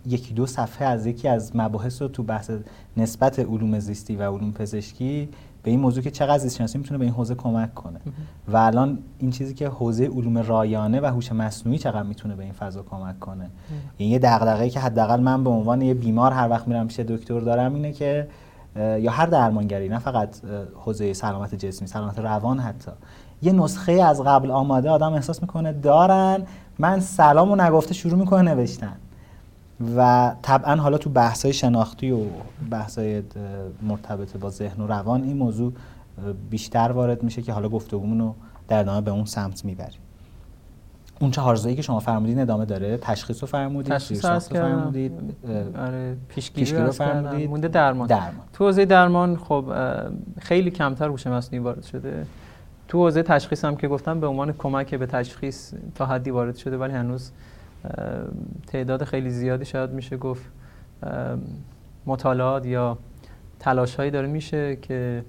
یکی 0.06 0.34
دو 0.34 0.46
صفحه 0.46 0.88
از 0.88 1.06
یکی 1.06 1.28
از 1.28 1.56
مباحث 1.56 2.02
رو 2.02 2.08
تو 2.08 2.24
بحث 2.24 2.52
نسبت 2.98 3.40
علوم 3.40 3.80
زیستی 3.80 4.16
و 4.16 4.32
علوم 4.32 4.52
پزشکی 4.52 5.30
به 5.64 5.72
این 5.72 5.80
موضوع 5.80 6.04
که 6.04 6.12
چقدر 6.12 6.38
زیست 6.38 6.58
شناسی 6.58 6.78
می‌تونه 6.78 6.98
به 6.98 7.06
این 7.06 7.14
حوزه 7.14 7.36
کمک 7.36 7.74
کنه. 7.74 8.00
و 8.48 8.58
الان 8.58 9.00
این 9.20 9.32
چیزی 9.32 9.54
که 9.54 9.68
حوزه 9.68 10.06
علوم 10.06 10.38
رایانه 10.38 11.02
و 11.02 11.06
هوش 11.06 11.32
مصنوعی 11.32 11.78
چقدر 11.80 12.04
می‌تونه 12.04 12.36
به 12.36 12.44
این 12.44 12.54
فضا 12.54 12.84
کمک 12.84 13.20
کنه. 13.20 13.50
این 13.98 14.12
یه 14.12 14.20
دغدغه‌ای 14.20 14.70
که 14.70 14.80
حداقل 14.80 15.20
من 15.20 15.44
به 15.44 15.50
عنوان 15.50 15.82
یه 15.82 15.94
بیمار 15.94 16.32
هر 16.32 16.50
وقت 16.50 16.68
میرم 16.68 16.88
پیش 16.88 17.00
دکتر 17.00 17.40
دارم 17.40 17.74
اینه 17.74 17.92
که 17.92 18.28
یا 18.76 19.12
هر 19.12 19.26
درمانگری 19.26 19.90
نه 19.90 20.00
فقط 20.00 20.30
حوزه 20.76 21.14
سلامت 21.14 21.56
جسمی 21.56 21.88
سلامت 21.88 22.20
روان 22.20 22.60
حتی. 22.60 22.92
یه 23.42 23.52
نسخه 23.52 23.92
از 23.92 24.22
قبل 24.22 24.52
آماده 24.52 24.90
آدم 24.90 25.14
احساس 25.14 25.42
می‌کنه 25.42 25.74
دارن 25.74 26.44
من 26.80 27.00
سلام 27.00 27.52
و 27.52 27.56
نگفته 27.56 27.94
شروع 27.94 28.20
می‌کنه 28.20 28.54
نوشتن. 28.54 28.96
و 29.98 30.32
طبعا 30.42 30.76
حالا 30.76 30.98
تو 30.98 31.10
بحث 31.10 31.44
های 31.44 31.54
شناختی 31.54 32.12
و 32.12 32.20
بحث 32.72 32.98
های 32.98 33.24
مرتبط 33.82 34.38
با 34.38 34.50
ذهن 34.50 34.84
و 34.84 34.88
روان 34.88 35.24
این 35.24 35.38
موضوع 35.38 35.74
بیشتر 36.50 36.92
وارد 36.92 37.24
میشه 37.24 37.42
که 37.42 37.54
حالا 37.54 37.70
گفتگومون 37.70 38.20
رو 38.20 38.36
در 38.68 38.80
ادامه 38.80 39.02
به 39.02 39.12
اون 39.12 39.26
سمت 39.26 39.66
می‌بریم. 39.66 40.00
اون 41.20 41.32
چهارزایی 41.32 41.76
که 41.76 41.82
شما 41.82 42.00
فرمودید 42.00 42.40
ادامه 42.40 42.66
داره. 42.66 42.98
تشخیص 42.98 43.42
رو 43.42 43.48
فرمودید 43.48 43.94
تشخیص 43.94 44.26
رو 44.26 44.40
فرمودید 44.40 45.12
آره 45.78 46.18
پیشگیری 46.30 46.78
رو 46.78 46.92
فرمودید. 46.92 47.50
مونده 47.50 47.68
درمان. 47.68 48.08
درمان. 48.08 48.34
تو 48.54 48.66
حوزه 48.66 48.86
درمان 48.86 49.38
خب 49.38 49.74
خیلی 50.40 50.72
کمتر 50.72 51.08
هوش 51.08 51.28
مصنوعی 51.28 51.64
وارد 51.64 51.84
شده. 51.84 52.26
تو 52.88 52.98
حوزه 52.98 53.24
تشخیص 53.24 53.66
هم 53.66 53.76
که 53.76 53.88
گفتم 53.88 54.20
به 54.20 54.28
عنوان 54.28 54.54
کمک 54.54 54.96
به 54.96 55.06
تشخیص 55.06 55.74
تا 55.96 56.06
حدی 56.06 56.32
وارد 56.32 56.56
شده 56.56 56.78
ولی 56.78 56.94
هنوز 56.94 57.32
تعداد 58.68 59.04
خیلی 59.04 59.30
زیادی 59.30 59.66
شاید 59.66 59.90
میشه 59.90 60.18
گفت 60.18 60.44
مطالعات 62.06 62.66
یا 62.66 62.98
تلاش 63.60 63.96
هایی 63.96 64.12
داره 64.12 64.28
میشه 64.28 64.76
که 64.76 65.24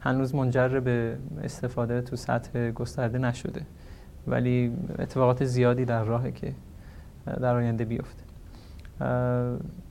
هنوز 0.00 0.34
منجر 0.34 0.68
به 0.80 1.16
استفاده 1.44 2.00
تو 2.00 2.16
سطح 2.16 2.70
گسترده 2.70 3.18
نشده. 3.18 3.62
ولی 4.30 4.72
اتفاقات 4.98 5.44
زیادی 5.44 5.84
در 5.84 6.04
راهه 6.04 6.30
که 6.30 6.54
در 7.40 7.54
آینده 7.54 7.84
بیفته. 7.84 8.22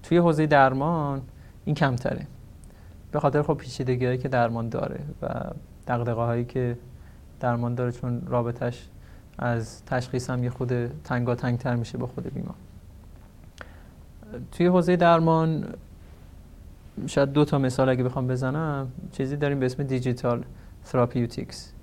توی 0.04 0.18
حوزه 0.18 0.46
درمان 0.46 1.22
این 1.66 1.76
کمتره. 1.76 2.28
به 3.12 3.20
خاطر 3.20 3.42
خب 3.42 3.54
پیچیدگی 3.54 4.18
که 4.18 4.28
درمان 4.28 4.70
داره 4.70 5.00
و 5.22 5.28
دقدقه 5.88 6.22
هایی 6.22 6.46
که 6.46 6.78
درمان 7.40 7.76
داره 7.76 7.92
چون 7.92 8.22
رابطش 8.28 8.90
از 9.40 9.86
تشخیص 9.86 10.30
هم 10.30 10.44
یه 10.44 10.50
خرده 10.50 10.88
تنگاتنگ 10.88 11.36
تر 11.36 11.76
میشه 11.76 11.98
با 11.98 12.08
خود 12.08 12.34
بیمار. 12.34 12.56
توی 14.52 14.66
حوزه 14.66 14.96
درمان 14.96 15.66
شاید 17.08 17.32
دو 17.32 17.46
تا 17.46 17.58
مثال 17.58 17.90
اگه 17.90 18.04
بخوام 18.04 18.28
بزنم 18.28 18.88
چیزی 19.12 19.38
داریم 19.38 19.60
به 19.60 19.66
اسم 19.66 19.84
digital 19.84 20.44
therapeutics 20.86 21.74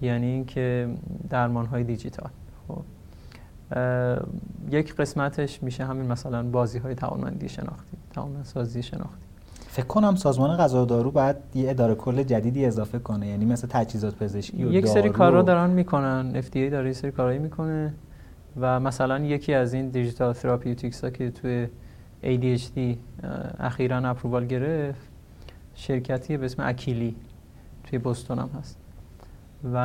یعنی 0.00 0.26
اینکه 0.26 0.88
درمان 1.30 1.66
های 1.66 1.84
دیجیتال. 1.84 2.30
خب. 2.68 2.82
یک 4.70 4.94
قسمتش 4.94 5.62
میشه 5.62 5.84
همین 5.84 6.06
مثلا 6.06 6.42
بازی 6.42 6.78
های 6.78 6.94
توانمندی 6.94 7.48
شناختی 7.48 7.96
توانمندسازی 8.14 8.82
شناختی. 8.82 9.26
فکر 9.68 9.86
کنم 9.86 10.16
سازمان 10.16 10.56
غذا 10.56 10.82
و 10.82 10.86
دارو 10.86 11.10
باید 11.10 11.36
یه 11.54 11.70
اداره 11.70 11.94
کل 11.94 12.22
جدیدی 12.22 12.66
اضافه 12.66 12.98
کنه 12.98 13.26
یعنی 13.26 13.44
مثل 13.44 13.68
تجهیزات 13.70 14.14
پزشکی 14.14 14.64
و 14.64 14.72
یک 14.72 14.86
سری 14.86 15.08
کارا 15.08 15.42
دارن 15.42 15.70
می‌کنن. 15.70 16.42
FDA 16.42 16.70
داره 16.70 16.86
یه 16.86 16.92
سری 16.92 17.10
کارایی 17.10 17.38
می‌کنه 17.38 17.94
و 18.60 18.80
مثلا 18.80 19.18
یکی 19.18 19.54
از 19.54 19.74
این 19.74 19.88
digital 19.88 20.32
therapeutics 20.32 21.04
ها 21.04 21.10
که 21.10 21.30
توی 21.30 21.68
ADHD 22.22 22.78
اخیرا 23.60 23.96
approval 23.96 24.46
گرفت 24.46 25.00
شرکتی 25.74 26.36
به 26.36 26.44
اسم 26.44 26.62
Akili 26.66 27.16
توی 27.84 27.98
بوستون 27.98 28.38
هم 28.38 28.50
هست. 28.58 28.78
و 29.74 29.76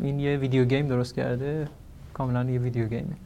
این 0.00 0.20
یه 0.20 0.36
video 0.36 0.64
game 0.64 0.88
درست 0.88 1.14
کرده. 1.14 1.68
کاملا 2.14 2.50
یه 2.50 2.58
video 2.58 2.88
game 2.88 3.10
ه 3.10 3.16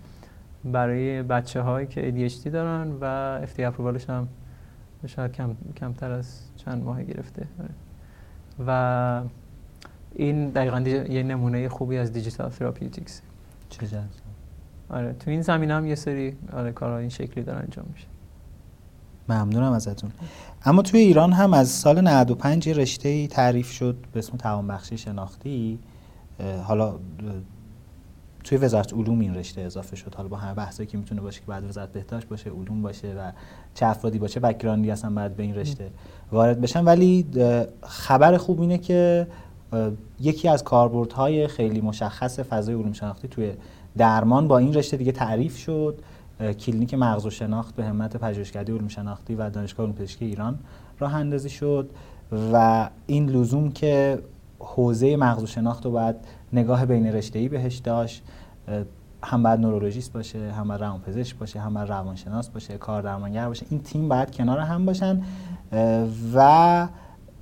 برای 0.65 1.23
بچه 1.23 1.61
هایی 1.61 1.87
که 1.87 2.29
ADHD 2.31 2.49
دارن 2.49 2.93
و 3.01 3.39
FDA 3.47 3.61
approval 3.61 4.01
ش 4.01 4.11
هم 4.11 4.29
شاید 5.07 5.33
کم، 5.33 5.57
کمتر 5.77 6.11
از 6.11 6.41
چند 6.57 6.85
ماه 6.85 7.03
گرفته. 7.03 7.47
و 8.67 9.23
این 10.15 10.49
دقیقا 10.49 10.81
یه 10.81 11.23
نمونه 11.23 11.69
خوبی 11.69 11.99
از 11.99 12.13
digital 12.13 12.51
therapeutics 12.51 13.23
چه 13.69 13.87
آره 14.91 15.13
تو 15.13 15.31
این 15.31 15.43
زمینه 15.43 15.75
هم 15.75 15.87
یه 15.87 15.95
سری 15.95 16.37
آره 16.53 16.73
کارهای 16.73 17.01
این 17.01 17.11
شکلی 17.11 17.45
دارن 17.45 17.59
انجام 17.59 17.87
میشه. 17.93 18.07
ممنونم 19.29 19.73
ازتون. 19.73 20.11
اما 20.65 20.83
توی 20.83 21.01
ایران 21.01 21.33
هم 21.33 21.55
از 21.55 21.69
سال 21.69 22.01
95 22.01 22.67
یه 22.67 22.75
رشته 22.75 23.09
ای 23.09 23.27
تعریف 23.27 23.71
شد 23.71 23.97
به 24.13 24.19
اسم 24.19 24.37
توانبخشی 24.37 24.99
شناختی. 24.99 25.79
حالا 26.65 26.95
توی 28.45 28.59
وزارت 28.59 28.95
علوم 28.95 29.21
این 29.21 29.35
رشته 29.35 29.61
اضافه 29.61 29.97
شد. 29.97 30.15
حالا 30.15 30.29
با 30.29 30.37
همه 30.37 30.55
بحثایی 30.55 30.87
که 30.87 30.99
می‌تونه 30.99 31.21
باشه 31.21 31.41
که 31.41 31.47
باید 31.47 31.65
وزارت 31.65 31.93
بهداشت 31.93 32.29
باشه 32.29 32.51
علوم 32.51 32.83
باشه 32.83 33.15
و 33.15 33.33
چه 33.75 33.87
افرادی 33.87 34.19
با 34.19 34.24
چه 34.24 34.41
background 34.41 34.86
ی 34.86 34.91
اصلا 34.91 35.11
باید 35.11 35.37
به 35.37 35.43
این 35.43 35.55
رشته 35.55 35.91
وارد 36.33 36.61
بشن. 36.61 36.85
ولی 36.85 37.27
خبر 37.83 38.37
خوب 38.37 38.61
اینه 38.61 38.79
که 38.79 39.27
یکی 40.21 40.49
از 40.49 40.65
کاربردهای 40.65 41.49
خیلی 41.49 41.81
مشخص 41.81 42.41
فضای 42.41 42.75
علوم 42.75 42.93
شناختی 42.93 43.29
توی 43.29 43.53
درمان 43.97 44.49
با 44.49 44.59
این 44.59 44.75
رشته 44.75 44.97
دیگه 44.97 45.13
تعریف 45.13 45.57
شد. 45.57 45.99
کلینیک 46.41 46.95
مغز 46.95 47.27
و 47.27 47.31
شناخت 47.31 47.77
به 47.77 47.85
همت 47.85 48.17
پژوهشکده 48.17 48.73
علوم 48.73 48.89
شناختی 48.89 49.35
و 49.35 49.51
دانشگاه 49.51 49.87
علوم 49.87 49.97
پزشکی 49.97 50.25
ایران 50.25 50.59
راه 50.99 51.15
اندازی 51.15 51.51
شد 51.51 51.91
و 52.53 52.89
این 53.07 53.31
لزوم 53.31 53.71
که 53.71 54.23
حوزه 54.59 55.17
مغز 55.17 55.43
و 55.43 55.47
شناخت 55.47 55.85
رو 55.85 55.91
باید 55.91 56.17
نگاه 56.53 56.87
بین 56.87 57.07
رشته‌ای 57.07 57.49
بهش 57.49 57.77
داشت 57.77 58.23
هم 59.23 59.43
باید 59.43 59.61
نورولوژیست 59.61 60.13
باشه 60.13 60.53
هم 60.53 60.69
باید 60.69 60.81
روانپزشک 60.81 61.37
باشه 61.37 61.61
هم 61.61 61.75
باید 61.75 61.89
روانشناس 61.89 62.49
باشه 62.49 62.79
کار 62.79 63.03
درمانگر 63.03 63.49
باشه 63.49 63.67
این 63.71 63.83
تیم 63.83 64.09
باید 64.09 64.31
کنار 64.31 64.59
هم 64.59 64.87
باشن. 64.87 65.23
و 66.35 66.89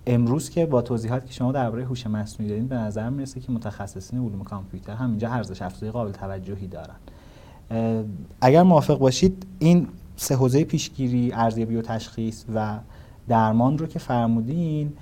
امروز 0.07 0.51
که 0.51 0.67
با 0.67 0.83
توضیحات 0.83 1.27
که 1.27 1.33
شما 1.33 1.53
درباره 1.53 1.85
هوش 1.85 2.07
مصنوعی 2.07 2.51
دادین 2.51 2.69
به 2.69 2.77
نظر 2.77 3.11
می‌رسه 3.11 3.41
که 3.41 3.53
متخصصین 3.53 4.19
علوم 4.19 4.45
کامپیوتر 4.45 4.95
هم 4.95 5.11
اینجا 5.11 5.31
ارزش 5.31 5.63
افزوده 5.63 5.93
قابل 5.93 6.13
توجهی 6.13 6.67
دارن. 6.67 6.97
اگر 8.41 8.63
موافق 8.63 8.99
باشید 8.99 9.47
این 9.59 9.89
سه 10.17 10.35
حوزه 10.35 10.65
پیشگیری 10.65 11.33
ارزیابی 11.33 11.77
و 11.77 11.83
تشخیص 11.83 12.45
و 12.55 12.79
درمان 13.29 13.79
رو 13.79 13.87
که 13.87 13.99
فرمودین 13.99 14.93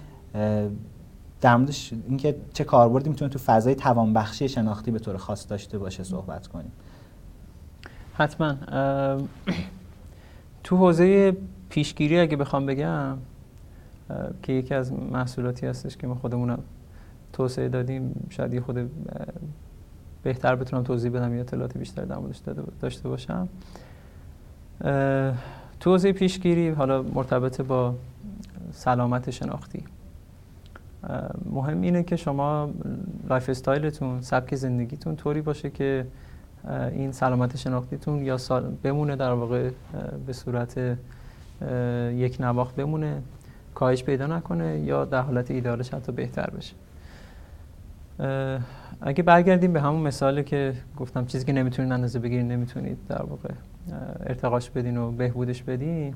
در 1.40 1.56
موردش 1.56 1.92
اینکه 2.08 2.36
چه 2.52 2.64
کاربردی 2.64 3.10
می‌تونه 3.10 3.30
تو 3.30 3.38
فضای 3.38 3.74
توانبخشی 3.74 4.48
شناختی 4.48 4.90
به 4.90 4.98
طور 4.98 5.16
خاص 5.16 5.50
داشته 5.50 5.78
باشه 5.78 6.04
صحبت 6.04 6.46
کنیم. 6.46 6.72
حتما. 8.14 8.54
تو 10.64 10.76
حوزه 10.76 11.36
پیشگیری 11.68 12.20
اگه 12.20 12.36
بخوام 12.36 12.66
بگم 12.66 13.16
که 14.42 14.52
یکی 14.52 14.74
از 14.74 14.92
محصولاتی 14.92 15.66
هستش 15.66 15.96
که 15.96 16.06
ما 16.06 16.14
خودمونم 16.14 16.58
توسعه 17.32 17.68
دادیم 17.68 18.26
شاید 18.30 18.54
یه 18.54 18.60
خود 18.60 18.90
بهتر 20.24 20.54
بتونم 20.54 20.82
توضیح 20.82 21.10
بدم 21.10 21.34
یا 21.34 21.40
اطلاعات 21.40 21.78
بیشتر 21.78 22.04
در 22.04 22.16
موردش 22.16 22.40
داشته 22.80 23.08
باشم. 23.08 23.48
تو 25.80 25.90
حوزه 25.90 26.12
پیشگیری 26.12 26.68
حالا 26.68 27.02
مرتبط 27.02 27.60
با 27.60 27.94
سلامت 28.72 29.30
شناختی 29.30 29.84
مهم 31.50 31.80
اینه 31.80 32.02
که 32.02 32.16
شما 32.16 32.70
lifestyle 33.30 33.48
تون 33.48 34.20
سبک 34.20 34.54
زندگیتون 34.54 35.16
طوری 35.16 35.40
باشه 35.40 35.70
که 35.70 36.06
این 36.92 37.12
سلامت 37.12 37.56
شناختیتون 37.56 38.24
یا 38.24 38.38
بمونه 38.82 39.16
در 39.16 39.32
واقع 39.32 39.70
به 40.26 40.32
صورت 40.32 40.96
یک 42.12 42.36
نواخت 42.40 42.76
بمونه 42.76 43.22
کاهش 43.74 44.04
پیدا 44.04 44.26
نکنه 44.26 44.80
یا 44.80 45.04
در 45.04 45.20
حالت 45.20 45.50
ایده‌آلش 45.50 45.94
حتی 45.94 46.12
بهتر 46.12 46.50
بشه. 46.50 46.74
اگه 49.00 49.22
برگردیم 49.22 49.72
به 49.72 49.80
همون 49.80 50.00
مثالی 50.00 50.44
که 50.44 50.74
گفتم 50.96 51.26
چیزی 51.26 51.44
که 51.44 51.52
نمی‌تونید 51.52 51.92
اندازه 51.92 52.18
بگیرید 52.18 52.46
نمی‌تونید 52.46 52.98
در 53.08 53.22
واقع 53.22 53.48
ارتقاش 54.26 54.70
بدین 54.70 54.96
و 54.96 55.12
بهبودش 55.12 55.62
بدین. 55.62 56.14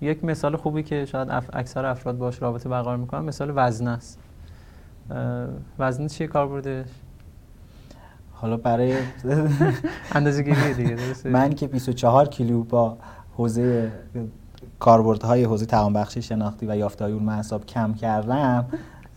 یک 0.00 0.24
مثال 0.24 0.56
خوبی 0.56 0.82
که 0.82 1.04
شاید 1.04 1.28
اکثر 1.52 1.86
افراد 1.86 2.18
باش 2.18 2.42
رابطه 2.42 2.68
برقرار 2.68 2.96
می‌کنن 2.96 3.20
مثال 3.24 3.52
وزن 3.56 3.88
است. 3.88 4.18
وزن 5.78 6.06
چیه 6.06 6.26
کار 6.26 6.48
بردش؟ 6.48 6.86
حالا 8.32 8.56
برای 8.56 8.96
اندازه 10.14 10.42
گیری 10.42 10.74
دیگه 10.74 10.96
من 11.24 11.54
که 11.54 11.66
24 11.66 12.26
کیلو 12.26 12.64
با 12.64 12.98
حوزه 13.36 13.92
کاربردهای 14.78 15.44
حوزه 15.44 15.66
توانبخشی 15.66 16.22
شناختی 16.22 16.66
و 16.66 16.76
یافته‌های 16.76 17.12
علوم 17.12 17.28
اعصاب 17.28 17.66
کم 17.66 17.94
کردم 17.94 18.66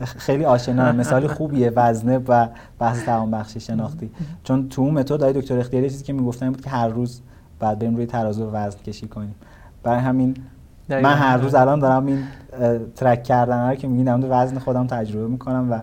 خیلی 0.05 0.45
آشنا. 0.45 0.91
مثال 0.91 1.27
خوبیه 1.27 1.69
وزنه 1.75 2.17
و 2.17 2.47
بحث 2.79 3.05
توانبخشی 3.05 3.59
شناختی. 3.59 4.11
چون 4.43 4.69
تو 4.69 4.81
اون 4.81 4.93
متد 4.93 5.23
دکتر 5.23 5.59
اختیاری 5.59 5.89
چیزی 5.89 6.03
که 6.03 6.13
می‌گفتن 6.13 6.51
بود 6.51 6.61
که 6.61 6.69
هر 6.69 6.87
روز 6.87 7.21
بعد 7.59 7.79
بریم 7.79 7.95
روی 7.95 8.05
ترازو 8.05 8.51
وزن 8.51 8.79
کشی 8.79 9.07
کنیم. 9.07 9.35
برای 9.83 9.99
همین 9.99 10.37
من 10.89 11.05
هر 11.05 11.37
روز 11.37 11.55
الان 11.55 11.79
دارم 11.79 12.05
این 12.05 12.23
ترک 12.95 13.23
کردن 13.23 13.69
رو 13.69 13.75
که 13.75 13.87
میگین 13.87 14.29
وزن 14.29 14.59
خودم 14.59 14.87
تجربه 14.87 15.27
می‌کنم 15.27 15.71
و 15.71 15.79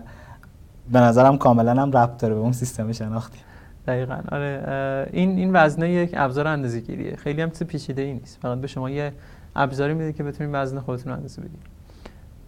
به 0.91 0.99
نظرم 0.99 1.37
کاملا 1.37 1.81
هم 1.81 1.91
ربط 1.91 2.17
داره 2.17 2.33
به 2.33 2.39
اون 2.39 2.51
سیستم 2.51 2.91
شناختی. 2.91 3.39
دقیقا. 3.87 4.17
آره 4.31 5.09
این 5.11 5.37
این 5.37 5.51
وزنه 5.53 5.91
یک 5.91 6.13
ابزار 6.17 6.47
اندازه‌گیریه. 6.47 7.15
خیلی 7.15 7.41
هم 7.41 7.49
چیز 7.49 7.63
پیچیده 7.63 8.01
ای 8.01 8.13
نیست. 8.13 8.37
فقط 8.41 8.57
به 8.57 8.67
شما 8.67 8.89
یه 8.89 9.13
ابزاری 9.55 9.93
میده 9.93 10.13
که 10.13 10.23
بتونید 10.23 10.55
وزن 10.55 10.79
خودتون 10.79 11.11
رو 11.11 11.17
اندازه 11.17 11.41
بدید 11.41 11.78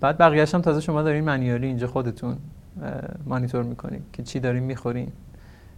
بعد 0.02 0.18
بقیه‌اش 0.18 0.56
هم 0.56 0.62
تازه 0.62 0.82
شما 0.82 1.02
دارین 1.02 1.24
منیالی 1.24 1.68
اینجا 1.68 1.88
خودتون 1.88 2.38
مانیتور 3.26 3.64
می‌کنید 3.64 4.04
که 4.14 4.24
چی 4.24 4.40
دارین 4.40 4.64
می‌خورین 4.64 5.12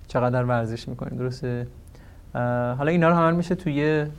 چقدر 0.08 0.44
ورزش 0.44 0.88
می‌کنین 0.88 1.18
درسته؟ 1.18 1.68
حالا 2.78 2.92
اینا 2.92 3.10
رو 3.10 3.16
همه 3.16 3.38
میشه 3.38 3.56
توی 3.56 3.74
یه 3.74 4.10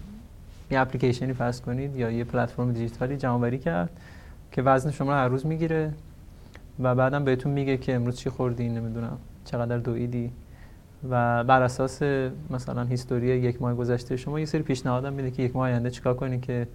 اپلیکیشنی 0.71 1.33
فرض 1.33 1.61
کنید 1.61 1.97
یا 1.97 2.11
یه 2.11 2.25
پلتفرم 2.25 2.73
دیجیتالی 2.73 3.17
جمع 3.17 3.57
کرد 3.57 3.91
که 4.53 4.63
وزن 4.63 4.91
شما 4.91 5.13
رو 5.13 5.19
هر 5.19 5.29
روز 5.29 5.47
می‌گیره 5.47 5.93
و 6.81 6.95
بعدم 6.95 7.25
بهتون 7.25 7.53
میگه 7.53 7.77
که 7.77 7.95
امروز 7.95 8.17
چی 8.17 8.31
خوردی 8.31 8.69
نمی‌دونم 8.69 9.19
چقدر 9.45 9.79
دویدی 9.79 10.31
و 11.11 11.45
بر 11.45 11.63
اساس 11.63 12.03
مثلا 12.51 12.83
هیستوری 12.83 13.27
یک 13.27 13.63
ماه 13.63 13.75
گذشته 13.75 14.17
شما 14.17 14.41
یه 14.41 14.47
سری 14.47 14.63
پیشنهاد 14.63 15.07
میده 15.07 15.31
که 15.31 15.43
یک 15.43 15.57
ماه 15.57 15.69
آینده 15.69 15.91
چیکار 15.91 16.15
کنی 16.15 16.41
که 16.41 16.67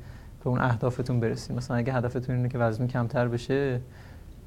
به 0.44 0.50
اون 0.50 0.62
اهدافتون 0.62 1.20
برسید 1.20 1.56
مثلا 1.56 1.78
اگه 1.78 1.94
هدفتون 1.94 2.36
اینه 2.36 2.50
که 2.50 2.58
وزن 2.58 2.88
کمتر 2.88 3.28
بشه 3.28 3.80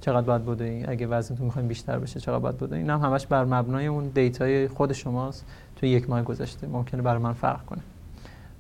چقدر 0.01 0.27
باید 0.27 0.47
بدوین 0.47 0.89
اگه 0.89 1.07
وزنتون 1.07 1.47
می‌خواین 1.47 1.69
بیشتر 1.69 1.99
بشه 1.99 2.21
چقدر 2.21 2.39
باید 2.39 2.57
بدوین 2.57 2.81
این 2.81 2.91
هم 2.91 3.01
همش 3.01 3.27
بر 3.27 3.45
مبنای 3.45 3.87
اون 3.87 4.09
دیتای 4.09 4.69
خود 4.69 4.93
شماست. 4.93 5.45
تو 5.77 5.87
یک 5.87 6.11
ماه 6.11 6.23
گذشته 6.23 6.67
ممکنه 6.67 7.03
برای 7.03 7.23
من 7.23 7.33
فرق 7.33 7.65
کنه. 7.65 7.81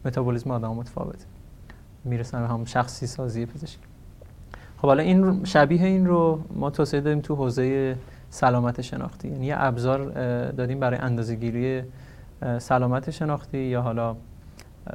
متابولیسم 0.05 0.51
آدم 0.51 0.69
متفاوته. 0.69 1.25
می‌رسن 2.05 2.43
به 2.43 2.49
هم 2.49 2.65
شخصی 2.65 3.07
سازی 3.07 3.47
پزشکی. 3.47 3.83
خب 4.79 4.89
حالا 4.89 5.03
این 5.03 5.45
شبیه 5.45 5.85
این 5.85 6.07
رو 6.07 6.41
ما 6.55 6.71
توسعه 6.71 7.01
دادیم 7.01 7.21
تو 7.21 7.35
حوزه 7.35 7.97
سلامت 8.31 8.81
شناختی. 8.81 9.29
یعنی 9.29 9.47
یه 9.47 9.55
ابزار 9.59 10.11
دادیم 10.51 10.81
برای 10.81 10.99
اندازه‌گیری 10.99 11.83
سلامت 12.59 13.11
شناختی 13.11 13.59
یا 13.59 13.83
حالا 13.83 14.17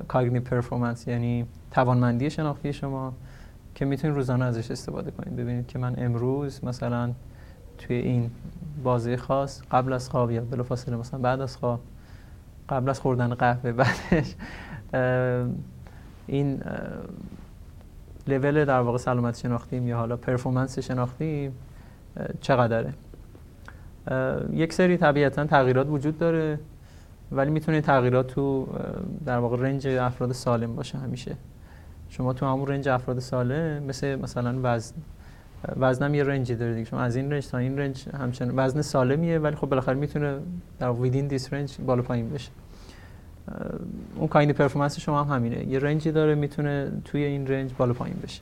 کاگنی 0.07 0.39
پرفورمنس 0.39 1.07
یعنی 1.07 1.45
توانمندی 1.71 2.29
شناختی 2.29 2.73
شما 2.73 3.13
که 3.75 3.85
می‌تونید 3.85 4.15
روزانه 4.15 4.45
ازش 4.45 4.71
استفاده 4.71 5.11
کنید. 5.11 5.35
ببینید 5.35 5.67
که 5.67 5.79
من 5.79 5.95
امروز 5.97 6.65
مثلا 6.65 7.11
توی 7.77 7.95
این 7.95 8.31
بازی 8.83 9.15
خاص 9.15 9.61
قبل 9.71 9.93
از 9.93 10.09
خواب 10.09 10.31
یا 10.31 10.41
بلافاصله 10.41 10.95
مثلا 10.95 11.19
بعد 11.19 11.41
از 11.41 11.57
خواب 11.57 11.79
قبل 12.69 12.89
از 12.89 12.99
خوردن 12.99 13.33
قهوه 13.33 13.71
بعدش 13.71 14.35
این 16.27 16.61
لول 18.27 18.65
در 18.65 18.79
واقع 18.79 18.97
سلامت 18.97 19.37
شناختیم 19.37 19.87
یا 19.87 19.97
حالا 19.97 20.17
پرفورمنس 20.17 20.79
شناختی 20.79 21.51
چقدره؟ 22.41 22.93
یک 24.51 24.73
سری 24.73 24.97
طبیعتا 24.97 25.45
تغییرات 25.45 25.87
وجود 25.89 26.17
داره 26.17 26.59
ولی 27.31 27.51
می‌تونه 27.51 27.81
تغییرات 27.81 28.27
تو 28.27 28.67
در 29.25 29.37
واقع 29.37 29.57
رنج 29.57 29.87
افراد 29.87 30.31
سالم 30.31 30.75
باشه 30.75 30.97
همیشه. 30.97 31.35
شما 32.09 32.33
تو 32.33 32.45
همون 32.45 32.67
رنج 32.67 32.89
افراد 32.89 33.19
سالم 33.19 33.83
مثل 33.83 34.15
مثلا 34.15 34.59
وزن. 34.63 34.95
وزنم 35.77 36.15
یه 36.15 36.23
range 36.23 36.50
ی 36.50 36.55
داره 36.55 36.73
دیگه. 36.73 36.85
شما 36.85 37.01
از 37.01 37.15
این 37.15 37.31
range 37.31 37.47
تا 37.47 37.57
این 37.57 37.77
range 37.79 38.09
همچنان 38.09 38.53
وزن 38.55 38.81
سالمیه 38.81 39.39
ولی 39.39 39.55
خب 39.55 39.69
بالاخره 39.69 39.95
می‌تونه 39.95 40.37
در 40.79 40.91
within 40.91 41.27
this 41.27 41.53
range 41.53 41.77
بالا 41.85 42.01
پایین 42.01 42.29
بشه. 42.29 42.51
اون 44.15 44.27
cognitive 44.27 44.53
performance 44.53 44.99
شما 44.99 45.23
هم 45.23 45.35
همینه. 45.35 45.67
یه 45.67 45.79
range 45.79 46.06
ی 46.06 46.11
داره 46.11 46.35
می‌تونه 46.35 46.91
توی 47.05 47.23
این 47.23 47.47
range 47.47 47.71
بالا 47.77 47.93
پایین 47.93 48.17
بشه. 48.23 48.41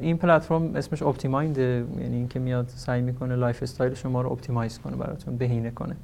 این 0.00 0.16
پلتفرم 0.16 0.76
اسمش 0.76 1.02
OptiMind 1.02 1.58
یعنی 1.58 2.16
اینکه 2.16 2.38
میاد 2.38 2.68
سعی 2.68 3.02
می‌کنه 3.02 3.36
lifestyle 3.36 3.94
شما 3.94 4.22
رو 4.22 4.32
optimize 4.32 4.78
کنه 4.78 4.96
براتون 4.96 5.36
بهینه 5.36 5.70
کنه. 5.70 5.96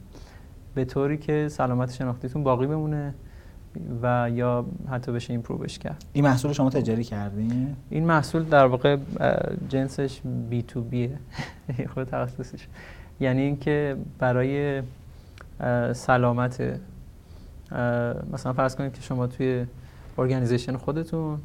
به 0.75 0.85
طوری 0.85 1.19
که 1.19 1.49
سلامت 1.49 1.93
شناختیتون 1.93 2.45
باقی 2.45 2.67
بمونه. 2.67 3.15
و 4.03 4.31
یا 4.35 4.67
حتی 4.91 5.13
بشه 5.13 5.33
improve 5.33 5.69
ش 5.69 5.79
کرد. 5.79 6.05
این 6.13 6.25
محصول 6.25 6.53
شما 6.53 6.71
تجاری 6.71 7.05
کردین؟ 7.05 7.77
این 7.91 8.05
محصول 8.05 8.43
در 8.43 8.67
واقع 8.67 8.97
جنسش 9.69 10.21
بی 10.51 10.63
تو 10.63 10.81
بیه 10.81 11.19
خود 11.95 12.05
تخصصش. 12.05 12.67
یعنی 13.21 13.43
اینکه 13.43 13.97
برای 14.19 14.83
سلامت 15.93 16.81
مثلا 18.33 18.53
فرض 18.53 18.77
کنید 18.77 18.93
که 18.93 19.03
شما 19.03 19.27
توی 19.27 19.67
ارگانیزیشن 20.19 20.77
خودتون 20.77 21.39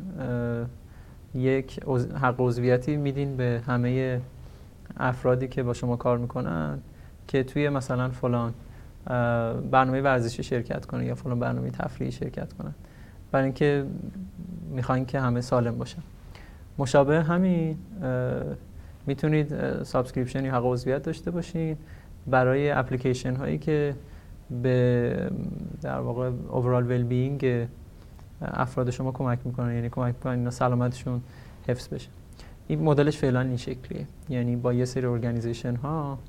یک 1.36 1.84
حق 2.22 2.36
عضویتی 2.40 2.96
میدین 2.96 3.38
به 3.38 3.62
همه 3.68 4.22
افرادی 4.98 5.48
که 5.48 5.64
با 5.64 5.74
شما 5.74 5.96
کار 5.96 6.18
می‌کنن 6.18 6.80
که 7.28 7.44
توی 7.44 7.70
مثلا 7.70 8.10
فلان 8.10 8.54
برنامه 9.72 10.02
ورزشی 10.02 10.44
شرکت 10.44 10.86
کنن 10.86 11.04
یا 11.04 11.16
فلان 11.16 11.40
برنامه 11.40 11.72
تفریحی 11.72 12.12
شرکت 12.12 12.54
کنن. 12.54 12.74
برای 13.32 13.46
اینکه 13.46 13.86
می‌خواین 14.72 15.06
که 15.06 15.20
همه 15.20 15.42
سالم 15.42 15.78
باشن. 15.78 16.02
مشابه 16.78 17.24
همین 17.24 17.78
می‌تونید 19.08 19.84
subscription 19.84 20.46
یا 20.46 20.56
حق 20.56 20.66
عضویت 20.66 21.04
داشته 21.04 21.32
باشین. 21.32 21.78
برای 22.28 22.72
اپلیکیشن 22.72 23.36
هایی 23.36 23.58
که 23.58 23.96
به 24.64 25.30
در 25.82 26.00
واقع 26.00 26.32
overall 26.50 26.86
well-being 26.88 27.68
افراد 28.42 28.90
شما 28.90 29.12
کمک 29.12 29.40
می‌کنن 29.46 29.76
یعنی 29.76 29.90
کمک 29.90 30.16
می‌کنن 30.16 30.34
اینا 30.34 30.52
سلامتشون 30.52 31.22
حفظ 31.68 31.88
بشه. 31.88 32.10
این 32.68 32.84
مدلش 32.84 33.18
فعلا 33.18 33.42
این 33.42 33.58
شکلیه. 33.58 34.08
یعنی 34.30 34.56
با 34.56 34.74
یه 34.74 34.86
سری 34.86 35.06
organization 35.06 35.76
ها 35.76 36.20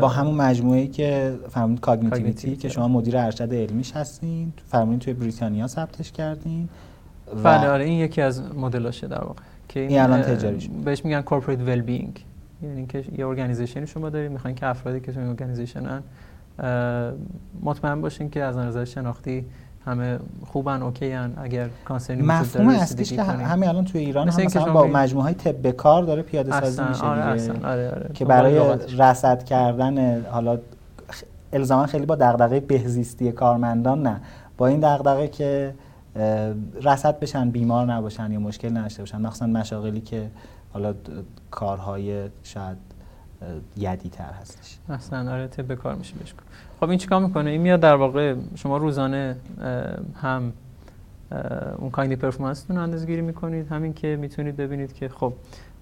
با 0.00 0.08
همون 0.08 0.34
مجموعه 0.34 0.86
که 0.86 1.34
فرمودید 1.50 1.80
Cognetivity 1.80 2.56
که 2.56 2.68
شما 2.68 2.88
مدیر 2.88 3.16
ارشد 3.16 3.54
علمیش 3.54 3.92
هستین. 3.92 4.52
فرمودید 4.66 5.00
توی 5.00 5.12
بریتانیا 5.12 5.66
ثبتش 5.66 6.12
کردین 6.12 6.68
بله 7.44 7.68
آره 7.68 7.84
این 7.84 7.98
یکی 7.98 8.22
از 8.22 8.54
مدلاشه 8.54 9.08
در 9.08 9.24
واقع. 9.24 9.42
که 9.68 9.80
این 9.80 10.00
الان 10.00 10.22
تجاری 10.22 10.70
بهش 10.84 11.04
میگن 11.04 11.20
corporate 11.20 11.60
well-being 11.60 12.24
یعنی 12.62 12.86
که 12.86 13.04
یه 13.18 13.26
organization 13.26 13.81
ی 13.81 13.86
شما 13.86 14.10
دارید 14.10 14.32
می‌خواین 14.32 14.56
که 14.56 14.66
افرادی 14.66 15.00
که 15.00 15.12
توی 15.12 15.22
organization 15.22 15.96
ن 15.96 16.02
مطمئن 17.62 18.00
باشین 18.00 18.30
که 18.30 18.42
از 18.42 18.56
نظر 18.56 18.84
شناختی 18.84 19.44
همه 19.86 20.18
خوبن 20.46 20.82
OK 20.82 21.12
ان 21.12 21.32
اگر 21.36 21.68
concern 21.84 22.17
ی 22.17 22.22
مفهوم 22.22 22.68
اصلیش 22.68 23.12
که 23.12 23.22
همین 23.22 23.68
الان 23.68 23.84
توی 23.84 24.00
ایران 24.00 24.28
هم 24.28 24.44
مثلا 24.44 24.72
با 24.72 24.86
مجموعه 24.86 25.24
های 25.24 25.34
طب 25.34 25.70
کار 25.70 26.02
داره 26.02 26.22
پیاده 26.22 26.60
سازی 26.60 26.82
میشه 26.88 27.04
آره 27.04 27.22
آره 27.64 27.90
آره. 27.90 28.10
که 28.14 28.24
برای 28.24 28.78
رصد 28.98 29.44
کردن 29.44 30.24
حالا 30.24 30.58
الزاما 31.52 31.86
خیلی 31.86 32.06
با 32.06 32.14
دغدغه 32.14 32.60
بهزیستی 32.60 33.32
کارمندان 33.32 34.02
نه. 34.02 34.20
با 34.56 34.66
این 34.66 34.80
دغدغه 34.80 35.28
که 35.28 35.74
رصد 36.82 37.20
بشن 37.20 37.50
بیمار 37.50 37.86
نباشن 37.86 38.32
یا 38.32 38.40
مشکل 38.40 38.76
نداشته 38.76 39.02
باشن. 39.02 39.20
مخصوصا 39.20 39.46
مشاغلی 39.46 40.00
که 40.00 40.30
حالا 40.72 40.94
کارهای 41.50 42.28
شاید 42.42 42.76
یدی 43.76 44.08
تر 44.08 44.32
هستش. 44.40 44.78
اصلا 44.88 45.32
آره 45.32 45.46
طب 45.46 45.74
کار 45.74 45.94
میشه 45.94 46.14
بشکن 46.22 46.42
خب 46.80 46.88
این 46.88 46.98
چیکار 46.98 47.20
می‌کنه؟ 47.20 47.50
این 47.50 47.60
میاد 47.60 47.80
در 47.80 47.94
واقع 47.94 48.34
شما 48.54 48.76
روزانه 48.76 49.36
هم 50.22 50.52
اون 51.78 51.90
کایندی 51.90 52.16
پرفورمنستون 52.16 52.76
اندازه 52.76 53.06
گیری 53.06 53.22
می‌کنید. 53.22 53.68
همین 53.68 53.92
که 53.92 54.16
می‌تونید 54.20 54.56
ببینید 54.56 54.92
که 54.92 55.08
خب 55.08 55.32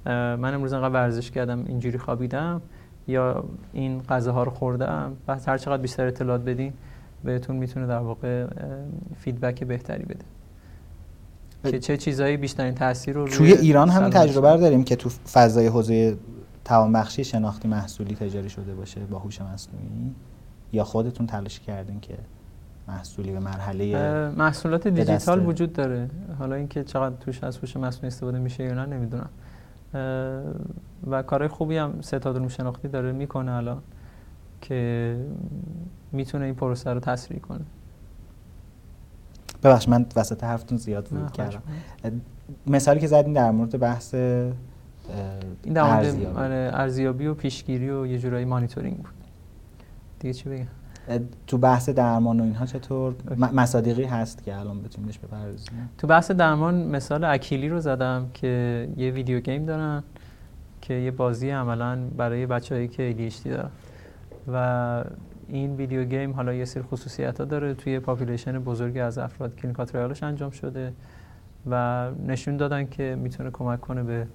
من 0.07 0.55
امروز 0.55 0.73
انقدر 0.73 0.95
ورزش 0.95 1.31
کردم 1.31 1.65
اینجوری 1.67 1.99
خوابیدم 1.99 2.63
یا 3.09 3.45
این 3.73 4.03
غذاها 4.03 4.43
رو 4.43 4.51
خوردم. 4.51 5.13
بعد 5.27 5.43
هر 5.47 5.59
چقدر 5.59 5.83
بیشتر 5.83 6.07
اطلاعات 6.07 6.41
بدین 6.41 6.73
بهتون 7.25 7.57
می‌تونه 7.57 7.87
در 7.87 7.99
واقع 7.99 8.47
فیدبک 9.17 9.65
بهتری 9.65 10.05
بده. 10.05 10.25
که 11.71 11.79
چه 11.79 11.97
چیزایی 11.97 12.37
بیشترین 12.37 12.75
تاثیر 12.75 13.15
رو 13.15 13.29
توی 13.29 13.53
ایران 13.53 13.89
همین 13.89 14.11
تجربه 14.11 14.53
رو 14.53 14.61
داریم 14.61 14.85
که 14.85 14.97
تو 14.97 15.09
فضای 15.09 15.67
حوزه 15.67 16.17
توانبخشی 16.65 17.25
شناختی 17.25 17.69
محصولی 17.69 18.15
تجاری 18.15 18.49
شده 18.51 18.75
باشه 18.75 19.01
با 19.01 19.19
هوش 19.19 19.41
مصنوعی؟ 19.41 20.15
یا 20.73 20.85
خودتون 20.85 21.27
تلاش 21.27 21.61
کردین 21.61 22.01
که 22.01 22.19
محصولی 22.89 23.33
به 23.33 23.41
مرحله 23.41 24.29
محصولات 24.37 24.89
دیجیتال 24.89 25.47
وجود 25.47 25.73
داره. 25.73 26.11
حالا 26.39 26.55
اینکه 26.55 26.85
چقدر 26.85 27.17
توش 27.17 27.45
از 27.45 27.59
هوش 27.59 27.77
مصنوعی 27.77 28.07
استفاده 28.07 28.39
میشه 28.39 28.65
یا 28.65 28.75
نه 28.75 28.87
نمی‌دونم. 28.87 29.31
و 31.11 31.23
کارهای 31.23 31.49
خوبی 31.49 31.77
هم 31.77 32.01
ستاد 32.01 32.49
شناختی 32.49 32.89
داره 32.89 33.13
می‌کنه 33.13 33.53
الان 33.53 33.83
که 34.61 35.17
می‌تونه 36.13 36.45
این 36.45 36.55
پروسه 36.55 36.91
رو 36.91 37.01
تسریع 37.01 37.41
کنه. 37.41 37.65
ببخش 39.63 39.89
من 39.89 40.07
وسط 40.17 40.45
حرفتون 40.45 40.79
زیاد 40.79 41.13
ورود 41.13 41.33
کردم. 41.33 41.63
مثالی 42.67 43.01
که 43.01 43.07
زدین 43.07 43.33
در 43.33 43.51
مورد 43.51 43.79
بحث 43.79 44.15
این 45.65 45.75
در 45.75 45.83
مورد 45.83 46.37
آره، 46.37 46.71
ارزیابی 46.75 47.27
و 47.27 47.35
پیشگیری 47.35 47.91
و 47.91 48.07
یه 48.07 48.19
جورایی 48.19 48.45
مانیتورینگ 48.45 48.97
بود. 48.97 49.13
دیگه 50.21 50.35
چی 50.35 50.49
بگم؟ 50.49 50.67
تو 51.47 51.59
بحث 51.59 51.89
درمان 51.89 52.41
و 52.41 52.43
اینها 52.43 52.67
چطور؟ 52.67 53.15
مصادیقی 53.37 54.05
هست 54.05 54.43
که 54.43 54.57
الان 54.57 54.83
بتونیم 54.83 55.07
بهش 55.07 55.19
بپردازیم. 55.19 55.91
تو 55.99 56.07
بحث 56.07 56.31
درمان 56.31 56.75
مثال 56.75 57.25
اکیلی 57.25 57.69
رو 57.69 57.81
زدم 57.81 58.27
که 58.35 58.89
یه 58.97 59.11
ویدیو 59.11 59.41
گیم 59.41 59.65
دارن 59.65 60.03
که 60.81 60.95
یه 60.95 61.11
بازی 61.11 61.51
عملا 61.51 61.99
برای 62.17 62.47
بچه‌هایی 62.47 62.89
که 62.89 63.31
ADHD 63.31 63.49
دارن. 63.49 63.71
و 64.53 65.05
این 65.49 65.77
video 65.77 66.05
game 66.05 66.33
حالا 66.33 66.55
یه 66.55 66.65
سری 66.65 66.83
خصوصیت 66.83 67.39
ها 67.41 67.45
داره. 67.45 67.75
توی 67.75 67.99
population 67.99 68.59
بزرگی 68.59 69.01
از 69.01 69.19
افراد 69.19 69.57
clinical 69.57 69.87
trial 69.87 70.13
ش 70.13 70.23
انجام 70.23 70.51
شده 70.51 70.93
و 71.71 72.11
نشون 72.27 72.57
دادن 72.57 72.87
که 72.87 73.17
می‌تونه 73.23 73.51
کمک 73.51 73.81
کنه 73.81 74.03
به 74.03 74.27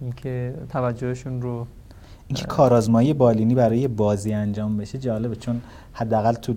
اینکه 0.00 0.54
توجهشون 0.68 1.42
رو 1.42 1.66
اینکه 2.28 2.44
کارآزمایی 2.44 3.12
بالینی 3.12 3.54
برای 3.54 3.88
بازی 3.88 4.32
انجام 4.32 4.76
بشه 4.76 4.98
جالبه 4.98 5.36
چون 5.36 5.60
حداقل 5.92 6.32
تو 6.32 6.54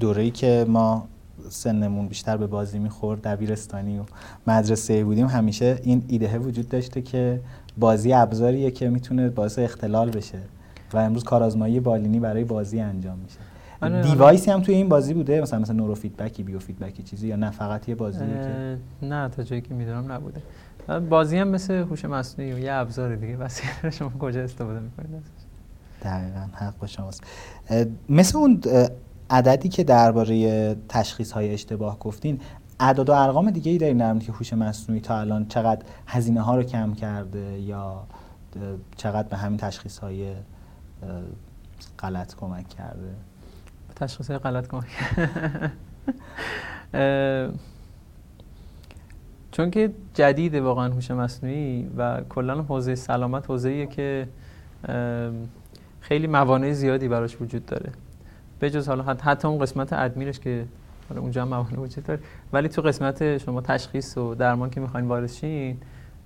دوره‌ای 0.00 0.30
که 0.30 0.66
ما 0.68 1.08
سنمون 1.48 2.08
بیشتر 2.08 2.36
به 2.36 2.46
بازی 2.46 2.78
می‌خورد 2.78 3.22
دبیرستانی 3.22 3.98
و 3.98 4.02
مدرسه 4.46 5.04
بودیم 5.04 5.26
همیشه 5.26 5.78
این 5.82 6.02
ایده 6.08 6.38
وجود 6.38 6.68
داشته 6.68 7.02
که 7.02 7.40
بازی 7.78 8.12
ابزاریه 8.12 8.70
که 8.70 8.88
می‌تونه 8.88 9.28
باعث 9.28 9.58
اختلال 9.58 10.10
بشه 10.10 10.38
و 10.92 10.98
امروز 10.98 11.24
کارآزمایی 11.24 11.80
بالینی 11.80 12.20
برای 12.20 12.44
بازی 12.44 12.80
انجام 12.80 13.18
میشه 13.18 13.38
آره، 13.82 13.94
آره. 13.94 14.10
device 14.10 14.44
ی 14.44 14.50
هم 14.50 14.60
توی 14.60 14.74
این 14.74 14.88
بازی 14.88 15.14
بوده 15.14 15.40
مثلا 15.40 15.58
مثلا 15.58 15.76
neurofeedback 15.76 15.94
ی 15.94 16.42
biofeedback 16.42 16.58
ی 16.58 17.02
چیزی 17.02 17.28
یا 17.28 17.36
نه 17.36 17.50
فقط 17.50 17.88
یه 17.88 17.94
بازیه 17.94 18.20
که 18.20 18.78
نه 19.06 19.28
تا 19.28 19.42
جایی 19.42 19.62
که 19.62 19.74
می‌دونم 19.74 20.12
نبوده 20.12 20.42
بازی 21.10 21.38
هم 21.38 21.48
مثل 21.48 21.74
هوش 21.74 22.04
مصنوعی 22.04 22.52
و 22.52 22.58
یه 22.58 22.72
ابزار 22.72 23.16
دیگه. 23.16 23.36
وسیله 23.36 23.90
شما 23.90 24.12
کجا 24.20 24.42
استفاده 24.42 24.80
می‌کنید 24.80 25.14
ازش؟ 25.14 25.50
دقیقا 26.02 26.48
حق 26.54 26.78
با 26.78 26.86
شماست 26.86 27.24
مثل 28.08 28.38
اون 28.38 28.60
عددی 29.30 29.68
که 29.68 29.84
درباره 29.84 30.74
تشخیص 30.88 31.32
های 31.32 31.52
اشتباه 31.52 31.98
گفتین 31.98 32.40
اعداد 32.80 33.10
و 33.10 33.12
ارقام 33.12 33.50
دیگه 33.50 33.72
ای 33.72 33.78
داریم 33.78 34.18
که 34.18 34.32
هوش 34.32 34.52
مصنوعی 34.52 35.00
تا 35.00 35.20
الان 35.20 35.46
چقدر 35.48 35.82
هزینه 36.06 36.40
ها 36.40 36.56
رو 36.56 36.62
کم 36.62 36.94
کرده 36.94 37.60
یا 37.60 38.02
چقدر 38.96 39.28
به 39.28 39.36
همین 39.36 39.58
تشخیص 39.58 39.98
های 39.98 40.32
غلط 41.98 42.34
کمک 42.34 42.68
کرده؟ 42.68 43.14
تشخیص 43.96 44.30
های 44.30 44.38
غلط 44.38 44.66
کمک 44.68 44.86
چون 49.52 49.70
که 49.70 49.90
جدیده 50.14 50.60
واقعا 50.60 50.92
هوش 50.92 51.10
مصنوعی 51.10 51.90
و 51.96 52.20
کلا 52.28 52.62
حوزه 52.62 52.94
سلامت 52.94 53.50
حوزه‌ایه 53.50 53.86
که 53.86 54.28
خیلی 56.00 56.26
موانع 56.26 56.72
زیادی 56.72 57.08
براش 57.08 57.40
وجود 57.40 57.66
داره. 57.66 57.90
به 58.58 58.70
جز 58.70 58.88
حالا 58.88 59.02
حتی 59.02 59.48
اون 59.48 59.58
قسمت 59.58 59.92
ادمیرش 59.92 60.40
که 60.40 60.64
حالا 61.08 61.20
اونجا 61.20 61.42
هم 61.42 61.48
موانع 61.48 61.78
وجود 61.78 62.04
داره. 62.04 62.20
ولی 62.52 62.68
تو 62.68 62.82
قسمت 62.82 63.38
شما 63.38 63.60
تشخیص 63.60 64.18
و 64.18 64.34
درمان 64.34 64.70
که 64.70 64.80
می‌خواین 64.80 65.06
وارد 65.06 65.26
شین 65.26 65.76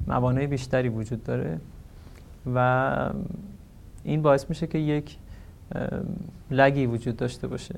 موانع 0.06 0.46
بیشتری 0.46 0.88
وجود 0.88 1.24
داره 1.24 1.60
و 2.54 3.10
این 4.04 4.22
باعث 4.22 4.48
میشه 4.48 4.66
که 4.66 4.78
یک 4.78 5.16
lag 6.50 6.77
ی 6.77 6.86
وجود 6.86 7.16
داشته 7.16 7.46
باشه. 7.48 7.74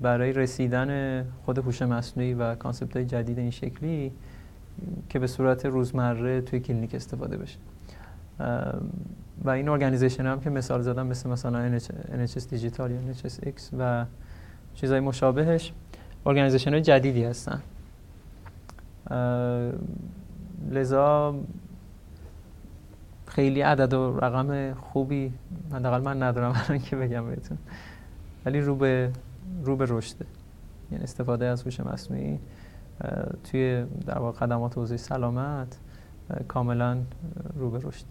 برای 0.00 0.32
رسیدن 0.32 1.22
خود 1.44 1.58
هوش 1.58 1.82
مصنوعی 1.82 2.34
و 2.34 2.54
concept 2.54 2.96
های 2.96 3.06
جدید 3.06 3.38
این 3.38 3.50
شکلی 3.50 4.12
که 5.08 5.18
به 5.18 5.26
صورت 5.26 5.66
روزمره 5.66 6.40
توی 6.40 6.60
کلینیک 6.60 6.94
استفاده 6.94 7.36
بشه. 7.36 7.58
و 9.44 9.50
این 9.50 9.68
organization 9.68 10.26
هم 10.26 10.40
که 10.40 10.50
مثال 10.50 10.82
زدم 10.82 11.06
مثل 11.06 11.30
مثلا 11.30 11.78
NHS 11.78 12.48
Digital 12.50 12.90
یا 12.90 12.98
NHS 13.12 13.44
X 13.46 13.62
و 13.78 14.04
چیزهای 14.74 15.00
مشابهش 15.00 15.72
organization 16.26 16.72
های 16.72 16.82
جدیدی 16.82 17.24
هستن. 17.24 17.62
لذا 20.70 21.34
خیلی 23.26 23.60
عدد 23.60 23.94
و 23.94 24.18
رقم 24.18 24.74
خوبی 24.74 25.32
حداقل 25.72 26.00
من 26.00 26.22
ندارم 26.22 26.52
الان 26.68 26.78
که 26.78 26.96
بگم 26.96 27.26
بهتون. 27.26 27.58
ولی 28.44 28.60
رو 28.60 28.76
به 28.76 29.10
رو 29.64 29.76
به 29.76 29.86
رشده 29.88 30.26
یعنی 30.92 31.04
استفاده 31.04 31.46
از 31.46 31.62
هوش 31.62 31.80
مصنوعی 31.80 32.38
توی 33.44 33.84
در 34.06 34.18
واقع 34.18 34.38
خدمات 34.38 34.78
حوزه 34.78 34.96
سلامت 34.96 35.78
کاملا 36.48 36.98
رو 37.56 37.70
به 37.70 37.78
رشد. 37.78 38.04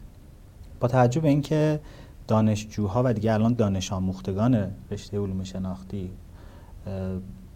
با 0.79 0.87
توجه 0.87 1.21
به 1.21 1.29
اینکه 1.29 1.79
دانشجوها 2.27 3.01
و 3.05 3.13
دیگه 3.13 3.33
الان 3.33 3.53
دانش 3.53 3.93
آموختگان 3.93 4.71
رشته 4.91 5.19
علوم 5.19 5.43
شناختی 5.43 6.11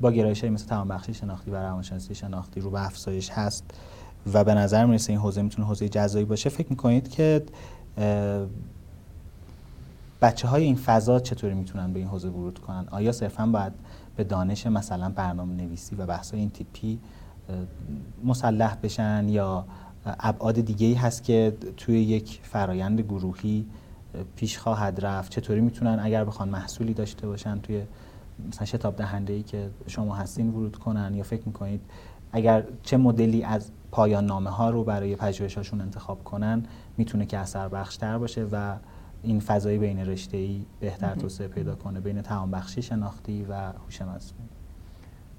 با 0.01 0.11
گرایش 0.11 0.41
های 0.41 0.49
مثل 0.49 0.87
بخشی 0.89 1.13
شناختی 1.13 1.51
و 1.51 1.55
روانشناسی 1.55 2.15
شناختی 2.15 2.59
رو 2.59 2.69
به 2.69 2.85
افزایش 2.85 3.29
هست 3.29 3.63
و 4.33 4.43
به 4.43 4.53
نظر 4.53 4.85
می‌رسه 4.85 5.13
این 5.13 5.19
حوزه 5.19 5.41
می‌تونه 5.41 5.67
حوزه 5.67 5.89
جزایی 5.89 6.25
باشه 6.25 6.49
فکر 6.49 6.69
می‌کنید 6.69 7.09
که 7.09 7.43
بچه 10.21 10.47
های 10.47 10.63
این 10.63 10.75
فضا 10.75 11.19
چطوری 11.19 11.53
می‌تونن 11.53 11.93
به 11.93 11.99
این 11.99 12.07
حوزه 12.07 12.29
ورود 12.29 12.59
کنن؟ 12.59 12.85
آیا 12.91 13.11
صرفا 13.11 13.45
باید 13.45 13.73
به 14.15 14.23
دانش 14.23 14.67
مثلا 14.67 15.09
برنامه 15.09 15.53
نویسی 15.53 15.95
و 15.95 16.05
بحث 16.05 16.33
این 16.33 16.49
تیپی 16.49 16.99
مسلح 18.25 18.75
بشن 18.83 19.29
یا 19.29 19.65
ابعاد 20.05 20.61
دیگه 20.61 20.87
ای 20.87 20.93
هست 20.93 21.23
که 21.23 21.57
توی 21.77 22.01
یک 22.01 22.39
فرایند 22.43 23.01
گروهی 23.01 23.65
پیش 24.35 24.57
خواهد 24.57 25.05
رفت؟ 25.05 25.31
چطوری 25.31 25.61
می‌تونن 25.61 25.99
اگر 26.01 26.25
بخوان 26.25 26.49
محصولی 26.49 26.93
داشته 26.93 27.27
باشن 27.27 27.59
توی 27.59 27.83
مثلا 28.47 28.65
شتاب 28.65 28.95
دهنده 28.95 29.33
ای 29.33 29.43
که 29.43 29.69
شما 29.87 30.15
هستین 30.15 30.49
ورود 30.49 30.75
کنن؟ 30.75 31.15
یا 31.15 31.23
فکر 31.23 31.43
می‌کنید 31.45 31.81
اگر 32.31 32.63
چه 32.83 32.97
مدلی 32.97 33.43
از 33.43 33.71
پایان 33.91 34.25
نامه 34.25 34.49
ها 34.49 34.69
رو 34.69 34.83
برای 34.83 35.15
پژوهشاشون 35.15 35.81
انتخاب 35.81 36.23
کنن 36.23 36.63
می‌تونه 36.97 37.25
که 37.25 37.37
اثر 37.37 37.67
بخشتر 37.67 38.17
باشه 38.17 38.47
و 38.51 38.75
فضای 39.39 39.77
بین 39.77 39.99
رشته 39.99 40.37
ای 40.37 40.65
بهتر 40.79 41.15
توسعه 41.15 41.47
پیدا 41.47 41.75
کنه 41.75 41.99
بین 41.99 42.21
توان 42.21 42.51
بخشی 42.51 42.81
شناختی 42.81 43.45
و 43.49 43.53
هوش 43.53 44.01
مصنوعی 44.01 44.49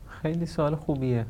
خیلی 0.09 0.47
سوال 0.47 0.75
خوبیه. 0.75 1.27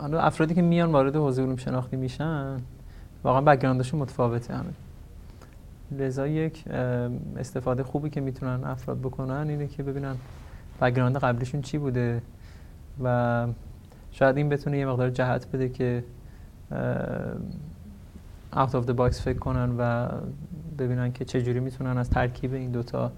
افرادی 0.00 0.54
که 0.54 0.62
میان 0.62 0.92
وارد 0.92 1.16
حوزه 1.16 1.42
علوم 1.42 1.56
شناختی 1.56 1.96
میشن 1.96 2.56
واقعا 3.24 3.40
بک‌گراندشون 3.40 4.00
متفاوته 4.00 4.54
همه. 4.54 4.72
لذا 5.90 6.26
یک 6.26 6.64
استفاده 7.36 7.82
خوبی 7.82 8.10
که 8.10 8.20
می‌تونن 8.20 8.64
افراد 8.64 8.98
بکنن 8.98 9.48
اینه 9.48 9.66
که 9.66 9.82
ببینن 9.82 10.16
بک‌گراند 10.80 11.16
قبلیشون 11.16 11.62
چی 11.62 11.78
بوده 11.78 12.22
و 13.04 13.46
شاید 14.10 14.36
این 14.36 14.48
بتونه 14.48 14.78
یه 14.78 14.86
مقدار 14.86 15.10
جهت 15.10 15.48
بده 15.52 15.68
که 15.68 16.04
out 18.52 18.70
of 18.70 18.86
the 18.86 18.94
box 18.98 19.20
فکر 19.20 19.38
کنن 19.38 19.74
و 19.78 20.08
ببینن 20.78 21.12
که 21.12 21.24
چجوری 21.24 21.60
می‌تونن 21.60 21.98
از 21.98 22.10
ترکیب 22.10 22.54
این 22.54 22.70
دوتا 22.70 23.12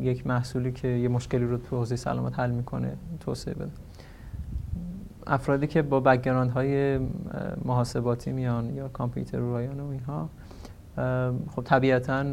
یک 0.00 0.26
محصولی 0.26 0.72
که 0.72 0.88
یه 0.88 1.08
مشکلی 1.08 1.44
رو 1.44 1.56
تو 1.56 1.76
حوزه 1.76 1.96
سلامت 1.96 2.38
حل 2.38 2.50
می‌کنه 2.50 2.96
توسعه 3.20 3.54
بده. 3.54 3.70
افرادی 5.26 5.66
که 5.66 5.82
با 5.82 6.00
background 6.00 6.50
های 6.50 6.98
محاسباتی 7.64 8.32
میان 8.32 8.74
یا 8.74 8.88
کامپیوتر 8.88 9.38
رایان 9.38 9.80
و 9.80 9.88
اینها 9.88 10.28
خب 11.50 11.62
طبیعتا 11.64 12.24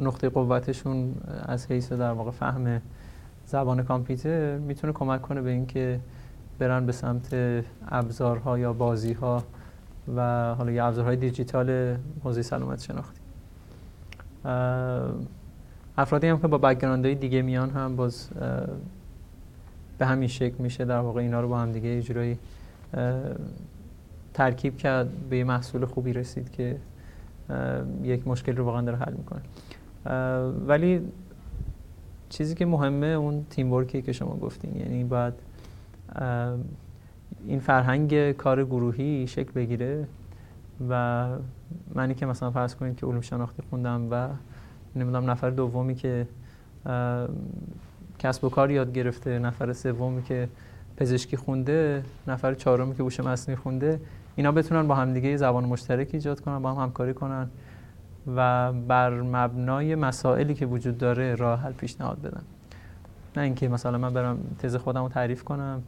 نقطه 0.00 0.28
قوتشون 0.28 1.14
از 1.42 1.66
حیث 1.66 1.92
در 1.92 2.12
واقع 2.12 2.30
فهم 2.30 2.80
زبان 3.46 3.82
کامپیوتر 3.82 4.58
می‌تونه 4.58 4.92
کمک 4.92 5.22
کنه 5.22 5.42
به 5.42 5.50
اینکه 5.50 6.00
برن 6.58 6.86
به 6.86 6.92
سمت 6.92 7.34
ابزارها 7.88 8.58
یا 8.58 8.72
بازیها 8.72 9.42
و 10.16 10.54
حالا 10.54 10.72
یا 10.72 10.86
ابزارهای 10.86 11.16
دیجیتال 11.16 11.96
حوزه 12.24 12.42
سلامت 12.42 12.82
شناختی. 12.82 13.20
افرادی 15.98 16.26
هم 16.26 16.40
که 16.40 16.46
با 16.46 16.58
بکگراندهای 16.58 17.14
دیگه 17.14 17.42
میان 17.42 17.70
هم 17.70 17.96
باز 17.96 18.28
به 19.98 20.06
همین 20.06 20.28
شکل 20.28 20.56
میشه 20.58 20.84
در 20.84 20.98
واقع 20.98 21.20
اینا 21.20 21.40
رو 21.40 21.48
با 21.48 21.58
هم 21.58 21.72
دیگه 21.72 21.96
اجرایی 21.98 22.38
ترکیب 24.34 24.76
کرد 24.76 25.08
به 25.30 25.36
یه 25.38 25.44
محصول 25.44 25.84
خوبی 25.84 26.12
رسید 26.12 26.50
که 26.50 26.76
یک 28.02 28.28
مشکل 28.28 28.56
رو 28.56 28.64
واقعا 28.64 28.82
داره 28.82 28.98
حل 28.98 29.12
می‌کنه. 29.12 29.40
ولی 30.66 31.12
چیزی 32.28 32.54
که 32.54 32.66
مهمه 32.66 33.06
اون 33.06 33.46
تیم 33.50 33.72
ورکی 33.72 34.02
که 34.02 34.12
شما 34.12 34.36
گفتین 34.36 34.76
یعنی 34.76 35.04
باید 35.04 35.34
این 37.46 37.60
فرهنگ 37.60 38.32
کار 38.32 38.64
گروهی 38.64 39.26
شکل 39.26 39.52
بگیره 39.52 40.06
و 40.88 41.26
منی 41.94 42.14
که 42.14 42.26
مثلا 42.26 42.50
فرض 42.50 42.74
کنید 42.74 42.96
که 42.96 43.06
علوم 43.06 43.20
شناختی 43.20 43.62
خوندم 43.70 44.08
و 44.10 44.28
نمی‌دونم 44.96 45.30
نفر 45.30 45.50
دومی 45.50 45.94
که 45.94 46.26
کسب 48.18 48.44
و 48.44 48.48
کار 48.48 48.70
یاد 48.70 48.92
گرفته 48.92 49.38
نفر 49.38 49.72
سومی 49.72 50.22
که 50.22 50.48
پزشکی 50.96 51.36
خونده 51.36 52.04
نفر 52.26 52.54
چهارمی 52.54 52.94
که 52.94 53.02
هوش 53.02 53.20
مصنوعی 53.20 53.56
خونده 53.56 54.00
اینا 54.36 54.52
بتونن 54.52 54.88
با 54.88 54.94
همدیگه 54.94 55.36
زبان 55.36 55.64
مشترک 55.64 56.08
ایجاد 56.12 56.40
کنن 56.40 56.62
با 56.62 56.72
هم 56.72 56.82
همکاری 56.82 57.14
کنن 57.14 57.48
و 58.36 58.72
بر 58.72 59.20
مبنای 59.20 59.94
مسائلی 59.94 60.54
که 60.54 60.66
وجود 60.66 60.98
داره 60.98 61.34
راه 61.34 61.60
حل 61.60 61.72
پیشنهاد 61.72 62.22
بدن. 62.22 62.42
نه 63.36 63.42
اینکه 63.42 63.68
مثلا 63.68 63.98
من 63.98 64.14
برم 64.14 64.38
تز 64.58 64.76
خودم 64.76 65.02
رو 65.02 65.08
تعریف 65.08 65.44
کنم. 65.44 65.82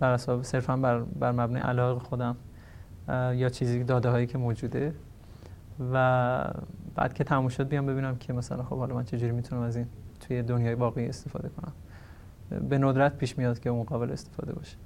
بر 0.00 0.10
اساس 0.10 0.46
صرفا 0.46 0.76
بر, 0.76 0.98
بر 0.98 1.32
مبنای 1.32 1.62
علاقه 1.62 2.00
خودم 2.00 2.36
یا 3.08 3.48
چیزی 3.48 3.84
داده 3.84 4.08
هایی 4.08 4.26
که 4.26 4.38
موجوده. 4.38 4.94
و 5.92 6.54
بعد 6.94 7.14
که 7.14 7.24
تموم 7.24 7.48
شد 7.48 7.68
بیام 7.68 7.86
ببینم 7.86 8.16
که 8.16 8.32
مثلا 8.32 8.62
خب 8.62 8.78
حالا 8.78 8.94
من 8.94 9.04
چجوری 9.04 9.32
می‌تونم 9.32 9.62
از 9.62 9.76
این 9.76 9.86
توی 10.20 10.42
دنیای 10.42 10.74
واقعی 10.74 11.06
استفاده 11.06 11.48
کنم. 11.48 11.72
به 12.68 12.78
ندرت 12.78 13.16
پیش 13.16 13.38
میاد 13.38 13.60
که 13.60 13.70
اون 13.70 13.84
قابل 13.84 14.12
استفاده 14.12 14.52
باشه. 14.52 14.76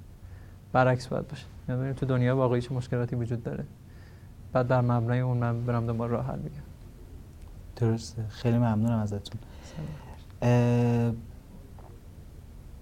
برعکس 0.71 1.07
باید 1.07 1.27
باشه. 1.27 1.45
یعنی 1.69 1.93
تو 1.93 2.05
دنیای 2.05 2.31
واقعی 2.31 2.61
چه 2.61 2.73
مشکلاتی 2.73 3.15
وجود 3.15 3.43
داره. 3.43 3.63
بعد 4.53 4.67
در 4.67 4.81
مبنای 4.81 5.19
اون 5.19 5.37
من 5.37 5.65
برم 5.65 5.87
دنبال 5.87 6.09
راه 6.09 6.25
حل 6.25 6.39
بگم. 6.39 6.51
درسته. 7.75 8.23
خیلی 8.29 8.57
ممنونم 8.57 8.99
ازتون. 8.99 9.41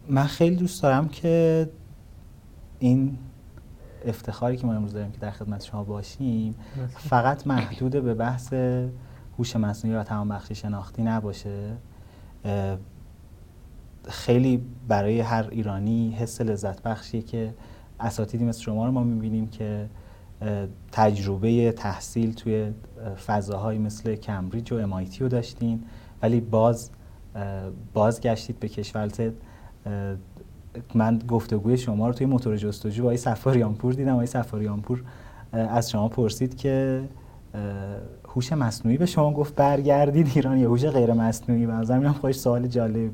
من 0.09 0.23
خیلی 0.23 0.55
دوست 0.55 0.83
دارم 0.83 1.07
که 1.07 1.69
این 2.83 3.17
افتخاری 4.05 4.57
که 4.57 4.67
ما 4.67 4.73
امروز 4.73 4.93
داریم 4.93 5.11
که 5.11 5.17
در 5.17 5.31
خدمت 5.31 5.63
شما 5.63 5.83
باشیم 5.83 6.55
فقط 6.89 7.47
محدود 7.47 7.91
به 7.91 8.13
بحث 8.13 8.53
هوش 9.37 9.55
مصنوعی 9.55 9.97
و 9.97 10.03
تمام 10.03 10.29
بخشی 10.29 10.55
شناختی 10.55 11.03
نباشه. 11.03 11.75
خیلی 14.07 14.63
برای 14.87 15.19
هر 15.19 15.47
ایرانی 15.51 16.11
حس 16.11 16.41
لذت 16.41 16.81
بخشیه 16.81 17.21
که 17.21 17.53
اساتیدی 17.99 18.45
مثل 18.45 18.61
شما 18.61 18.85
رو 18.85 18.91
ما 18.91 19.03
می‌بینیم 19.03 19.47
که 19.47 19.89
تجربه 20.91 21.71
تحصیل 21.71 22.33
توی 22.33 22.71
فضاهایی 23.25 23.79
مثل 23.79 24.15
کمبریج 24.15 24.73
و 24.73 24.75
امایتی 24.75 25.19
رو 25.19 25.27
داشتین 25.27 25.83
ولی 26.21 26.41
باز 26.41 26.91
بازگشتید 27.93 28.59
به 28.59 28.67
کشور 28.67 29.07
من 30.95 31.19
گفتگوی 31.27 31.77
شما 31.77 32.07
رو 32.07 32.13
توی 32.13 32.27
موتور 32.27 32.57
جستجو 32.57 33.03
با 33.03 33.11
ای 33.11 33.17
سفاریانپور 33.17 33.93
دیدم. 33.93 34.13
آقای 34.13 34.25
سفاریانپور 34.25 35.03
از 35.51 35.91
شما 35.91 36.07
پرسید 36.07 36.57
که 36.57 37.03
هوش 38.29 38.53
مصنوعی 38.53 38.97
به 38.97 39.05
شما 39.05 39.33
گفت 39.33 39.55
برگردید 39.55 40.31
ایران 40.35 40.57
یا 40.57 40.69
هوش 40.69 40.85
غیر 40.85 41.13
مصنوعی؟ 41.13 41.65
و 41.65 41.71
هم 41.71 42.13
خوش 42.13 42.35
سوال 42.35 42.67
جالب 42.67 43.11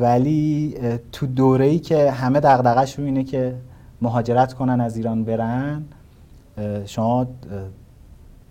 ولی 0.00 0.74
تو 1.12 1.26
دوره 1.26 1.64
ای 1.64 1.78
که 1.78 2.10
همه 2.10 2.40
دغدغش 2.40 2.98
رو 2.98 3.04
اینه 3.04 3.24
که 3.24 3.54
مهاجرت 4.02 4.52
کنن 4.52 4.80
از 4.80 4.96
ایران 4.96 5.24
برن 5.24 5.84
شما 6.86 7.26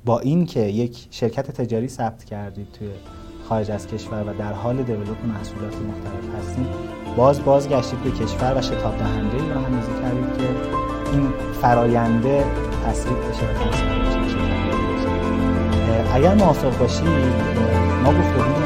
با 0.05 0.19
این 0.19 0.45
که 0.45 0.59
یک 0.59 1.07
شرکت 1.11 1.51
تجاری 1.51 1.87
ثبت 1.87 2.23
کردید 2.23 2.67
توی 2.73 2.87
خارج 3.49 3.71
از 3.71 3.87
کشور 3.87 4.23
و 4.27 4.33
در 4.33 4.53
حال 4.53 4.83
دیولپ 4.83 5.25
محصولات 5.25 5.73
مختلف 5.75 6.35
هستید 6.39 6.67
باز 7.17 7.43
بازگشتید 7.45 8.03
به 8.03 8.11
کشور 8.11 8.57
و 8.57 8.61
شتاب 8.61 8.97
دهنده 8.97 9.43
ای 9.43 9.49
را 9.49 9.61
اندازی 9.61 9.91
کردید 10.01 10.37
که 10.37 10.47
این 11.11 11.33
فراینده 11.61 12.45
تصریف 12.85 13.17
بشه 13.17 13.45
و 16.11 16.15
اگر 16.15 16.33
موافق 16.33 16.77
باشید 16.77 17.07
ما 18.03 18.11
گفتگو 18.11 18.62